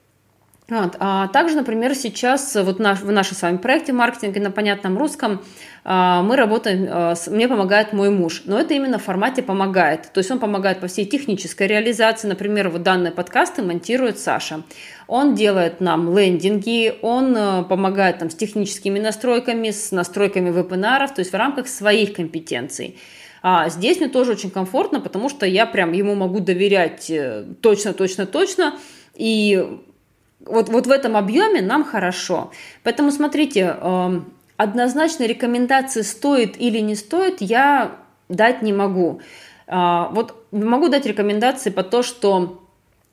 вот. 0.70 0.96
А 0.98 1.28
также, 1.28 1.56
например, 1.56 1.94
сейчас 1.94 2.54
вот 2.54 2.78
наш, 2.78 3.00
в 3.00 3.10
нашем 3.10 3.36
с 3.36 3.42
вами 3.42 3.56
проекте 3.56 3.94
маркетинга 3.94 4.38
на 4.38 4.50
понятном 4.50 4.98
русском 4.98 5.40
а, 5.82 6.22
мы 6.22 6.36
работаем, 6.36 6.86
а, 6.90 7.14
мне 7.28 7.48
помогает 7.48 7.94
мой 7.94 8.10
муж, 8.10 8.42
но 8.44 8.60
это 8.60 8.74
именно 8.74 8.98
в 8.98 9.02
формате 9.02 9.42
помогает. 9.42 10.12
То 10.12 10.18
есть 10.18 10.30
он 10.30 10.38
помогает 10.38 10.80
по 10.80 10.86
всей 10.86 11.06
технической 11.06 11.68
реализации. 11.68 12.28
Например, 12.28 12.68
вот 12.68 12.82
данные 12.82 13.12
подкасты 13.12 13.62
монтирует 13.62 14.18
Саша. 14.18 14.62
Он 15.06 15.34
делает 15.34 15.80
нам 15.80 16.14
лендинги, 16.14 16.96
он 17.00 17.34
а, 17.34 17.62
помогает 17.62 18.18
там 18.18 18.28
с 18.28 18.34
техническими 18.34 18.98
настройками, 18.98 19.70
с 19.70 19.90
настройками 19.90 20.50
вебинаров, 20.50 21.14
то 21.14 21.20
есть 21.20 21.32
в 21.32 21.36
рамках 21.36 21.68
своих 21.68 22.12
компетенций. 22.12 22.98
А 23.40 23.70
здесь 23.70 24.00
мне 24.00 24.10
тоже 24.10 24.32
очень 24.32 24.50
комфортно, 24.50 25.00
потому 25.00 25.30
что 25.30 25.46
я 25.46 25.64
прям 25.64 25.92
ему 25.92 26.14
могу 26.14 26.40
доверять 26.40 27.08
э, 27.08 27.44
точно, 27.62 27.94
точно, 27.94 28.26
точно. 28.26 28.74
И 29.14 29.80
вот, 30.40 30.68
вот 30.68 30.86
в 30.86 30.90
этом 30.90 31.16
объеме 31.16 31.62
нам 31.62 31.84
хорошо. 31.84 32.50
Поэтому 32.82 33.10
смотрите, 33.10 33.76
э, 33.80 34.20
однозначно 34.56 35.24
рекомендации 35.24 36.02
стоит 36.02 36.60
или 36.60 36.78
не 36.78 36.94
стоит, 36.94 37.40
я 37.40 37.96
дать 38.28 38.62
не 38.62 38.72
могу. 38.72 39.20
Э, 39.66 40.06
вот 40.10 40.46
могу 40.52 40.88
дать 40.88 41.06
рекомендации 41.06 41.70
по 41.70 41.82
то, 41.82 42.02
что 42.02 42.62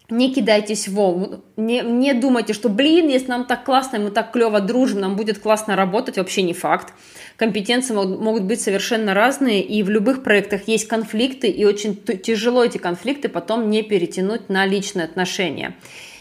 не 0.10 0.34
кидайтесь 0.34 0.88
в 0.88 1.00
ом, 1.00 1.42
не, 1.58 1.82
не 1.82 2.14
думайте, 2.14 2.54
что, 2.54 2.70
блин, 2.70 3.08
если 3.08 3.28
нам 3.28 3.46
так 3.46 3.64
классно, 3.64 4.00
мы 4.00 4.12
так 4.12 4.32
клево 4.32 4.60
дружим, 4.60 5.00
нам 5.00 5.16
будет 5.16 5.40
классно 5.40 5.76
работать, 5.76 6.18
вообще 6.18 6.44
не 6.44 6.54
факт. 6.54 6.94
Компетенции 7.38 7.94
могут 7.94 8.44
быть 8.44 8.62
совершенно 8.62 9.14
разные, 9.14 9.62
и 9.62 9.82
в 9.84 9.90
любых 9.90 10.24
проектах 10.24 10.68
есть 10.68 10.88
конфликты, 10.88 11.48
и 11.48 11.66
очень 11.66 11.96
тяжело 11.96 12.64
эти 12.64 12.78
конфликты 12.78 13.30
потом 13.30 13.70
не 13.70 13.82
перетянуть 13.82 14.48
на 14.48 14.66
личные 14.66 15.06
отношения. 15.06 15.76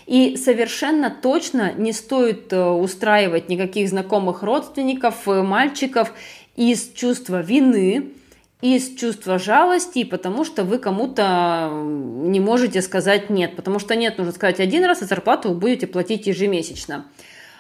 И 0.07 0.37
совершенно 0.37 1.11
точно 1.11 1.73
не 1.73 1.93
стоит 1.93 2.53
э, 2.53 2.63
устраивать 2.63 3.49
никаких 3.49 3.89
знакомых 3.89 4.43
родственников, 4.43 5.27
э, 5.27 5.43
мальчиков 5.43 6.13
из 6.57 6.93
чувства 6.93 7.41
вины, 7.41 8.13
из 8.61 8.95
чувства 8.97 9.39
жалости, 9.39 10.05
потому 10.05 10.45
что 10.45 10.65
вы 10.65 10.79
кому-то 10.79 11.71
не 11.73 12.41
можете 12.41 12.83
сказать 12.83 13.31
нет. 13.31 13.57
Потому 13.57 13.79
что 13.79 13.97
нет, 13.97 14.19
нужно 14.19 14.33
сказать 14.33 14.61
один 14.61 14.85
раз, 14.85 15.03
а 15.03 15.07
зарплату 15.07 15.51
вы 15.51 15.55
будете 15.57 15.87
платить 15.87 16.27
ежемесячно. 16.27 17.07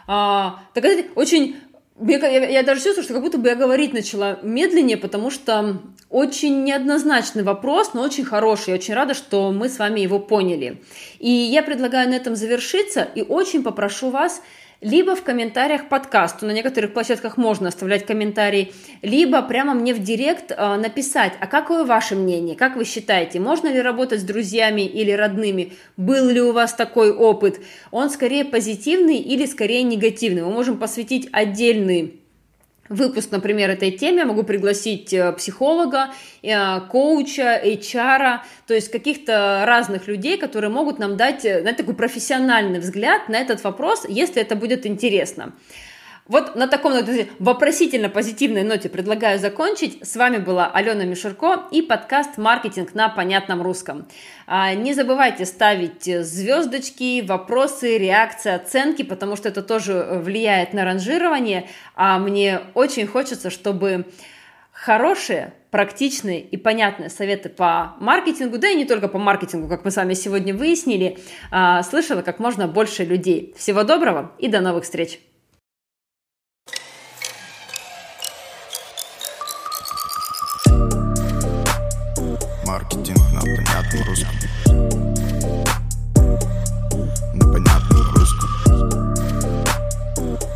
А, 0.07 0.61
это 0.74 1.04
очень 1.96 2.26
я, 2.26 2.48
я 2.48 2.62
даже 2.64 2.83
чувствую, 2.83 3.04
что 3.04 3.14
как 3.14 3.22
будто 3.22 3.38
бы 3.38 3.48
я 3.48 3.54
говорить 3.54 3.92
начала 3.92 4.40
медленнее, 4.42 4.96
потому 4.96 5.30
что 5.30 5.80
очень 6.11 6.64
неоднозначный 6.64 7.44
вопрос, 7.44 7.94
но 7.94 8.02
очень 8.02 8.24
хороший. 8.24 8.70
Я 8.70 8.74
очень 8.74 8.94
рада, 8.94 9.14
что 9.14 9.52
мы 9.52 9.68
с 9.68 9.78
вами 9.78 10.00
его 10.00 10.18
поняли. 10.18 10.83
И 11.20 11.30
я 11.30 11.62
предлагаю 11.62 12.09
на 12.11 12.14
этом 12.14 12.35
завершиться 12.35 13.07
и 13.14 13.22
очень 13.22 13.62
попрошу 13.62 14.11
вас 14.11 14.42
либо 14.85 15.16
в 15.16 15.23
комментариях 15.23 15.88
подкасту, 15.88 16.44
на 16.44 16.51
некоторых 16.51 16.92
площадках 16.92 17.38
можно 17.38 17.68
оставлять 17.68 18.05
комментарии, 18.05 18.73
либо 19.01 19.40
прямо 19.40 19.73
мне 19.73 19.94
в 19.94 19.99
директ 19.99 20.53
э, 20.53 20.77
написать, 20.77 21.33
а 21.40 21.47
какое 21.47 21.85
ваше 21.85 22.14
мнение, 22.16 22.55
как 22.55 22.77
вы 22.77 22.85
считаете, 22.85 23.40
можно 23.40 23.68
ли 23.68 23.81
работать 23.81 24.20
с 24.20 24.25
друзьями 24.25 24.83
или 24.83 25.11
родными, 25.11 25.73
был 25.97 26.29
ли 26.29 26.40
у 26.42 26.53
вас 26.53 26.75
такой 26.75 27.12
опыт, 27.12 27.61
он 27.90 28.11
скорее 28.11 28.44
позитивный 28.44 29.16
или 29.16 29.47
скорее 29.47 29.83
негативный, 29.85 30.42
мы 30.42 30.51
можем 30.51 30.77
посвятить 30.77 31.31
отдельный 31.33 32.20
выпуск, 32.88 33.31
например, 33.31 33.70
этой 33.70 33.90
теме, 33.90 34.18
я 34.18 34.27
могу 34.27 34.42
пригласить 34.42 35.12
э, 35.12 35.33
психолога, 35.33 36.11
э, 36.42 36.81
коуча, 36.90 37.61
HR, 37.64 38.40
то 38.66 38.75
есть 38.75 38.90
каких-то 38.90 39.64
разных 39.66 40.07
людей, 40.07 40.37
которые 40.37 40.70
могут 40.70 40.99
нам 40.99 41.16
дать 41.16 41.44
э, 41.44 41.73
такой 41.73 41.94
профессиональный 41.94 42.81
взгляд 42.81 43.29
на 43.29 43.37
этот 43.37 43.64
вопрос, 43.64 44.05
если 44.09 44.42
это 44.42 44.55
будет 44.57 44.87
интересно. 44.87 45.53
Вот 46.27 46.57
на 46.57 46.69
таком 46.69 46.95
вопросительно 47.39 48.09
позитивной 48.09 48.63
ноте 48.63 48.89
предлагаю 48.89 49.39
закончить. 49.39 49.99
С 50.03 50.17
вами 50.17 50.39
была 50.39 50.71
Алена 50.73 51.05
Мишурко 51.05 51.65
и 51.71 51.83
подкаст 51.83 52.39
«Маркетинг 52.39 52.95
на 52.95 53.11
понятном 53.11 53.61
русском». 53.61 54.07
А, 54.47 54.73
не 54.73 54.95
забывайте 54.95 55.45
ставить 55.45 56.05
звездочки, 56.05 57.21
вопросы, 57.21 57.99
реакции, 57.99 58.53
оценки, 58.53 59.03
потому 59.03 59.37
что 59.37 59.51
это 59.51 59.63
тоже 59.63 60.19
влияет 60.25 60.73
на 60.73 60.87
ранжирование. 60.87 61.69
А 61.95 62.19
мне 62.19 62.61
очень 62.73 63.07
хочется, 63.07 63.51
чтобы 63.51 64.07
хорошие, 64.73 65.53
практичные 65.71 66.41
и 66.41 66.57
понятные 66.57 67.11
советы 67.11 67.51
по 67.51 67.97
маркетингу, 68.01 68.57
да 68.57 68.71
и 68.71 68.77
не 68.77 68.87
только 68.87 69.09
по 69.09 69.19
маркетингу, 69.19 69.69
как 69.69 69.85
мы 69.85 69.91
с 69.91 69.97
вами 69.97 70.15
сегодня 70.15 70.55
выяснили, 70.55 71.19
а, 71.51 71.83
слышала 71.83 72.23
как 72.23 72.39
можно 72.39 72.67
больше 72.67 73.05
людей. 73.05 73.53
Всего 73.59 73.83
доброго 73.83 74.33
и 74.39 74.49
до 74.49 74.63
новых 74.63 74.85
встреч! 74.85 75.21
На 83.44 83.57
понятном 83.57 84.02
русском. 84.04 84.35
На 87.35 87.52
понятном 87.52 88.14
русском. 88.14 88.48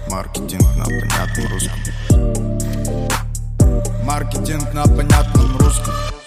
Маркетинг 0.08 0.76
на 0.76 0.84
понятном 0.84 1.46
русском. 1.52 1.80
Маркетинг 4.04 4.72
на 4.72 4.84
понятном 4.84 5.58
русском. 5.58 6.17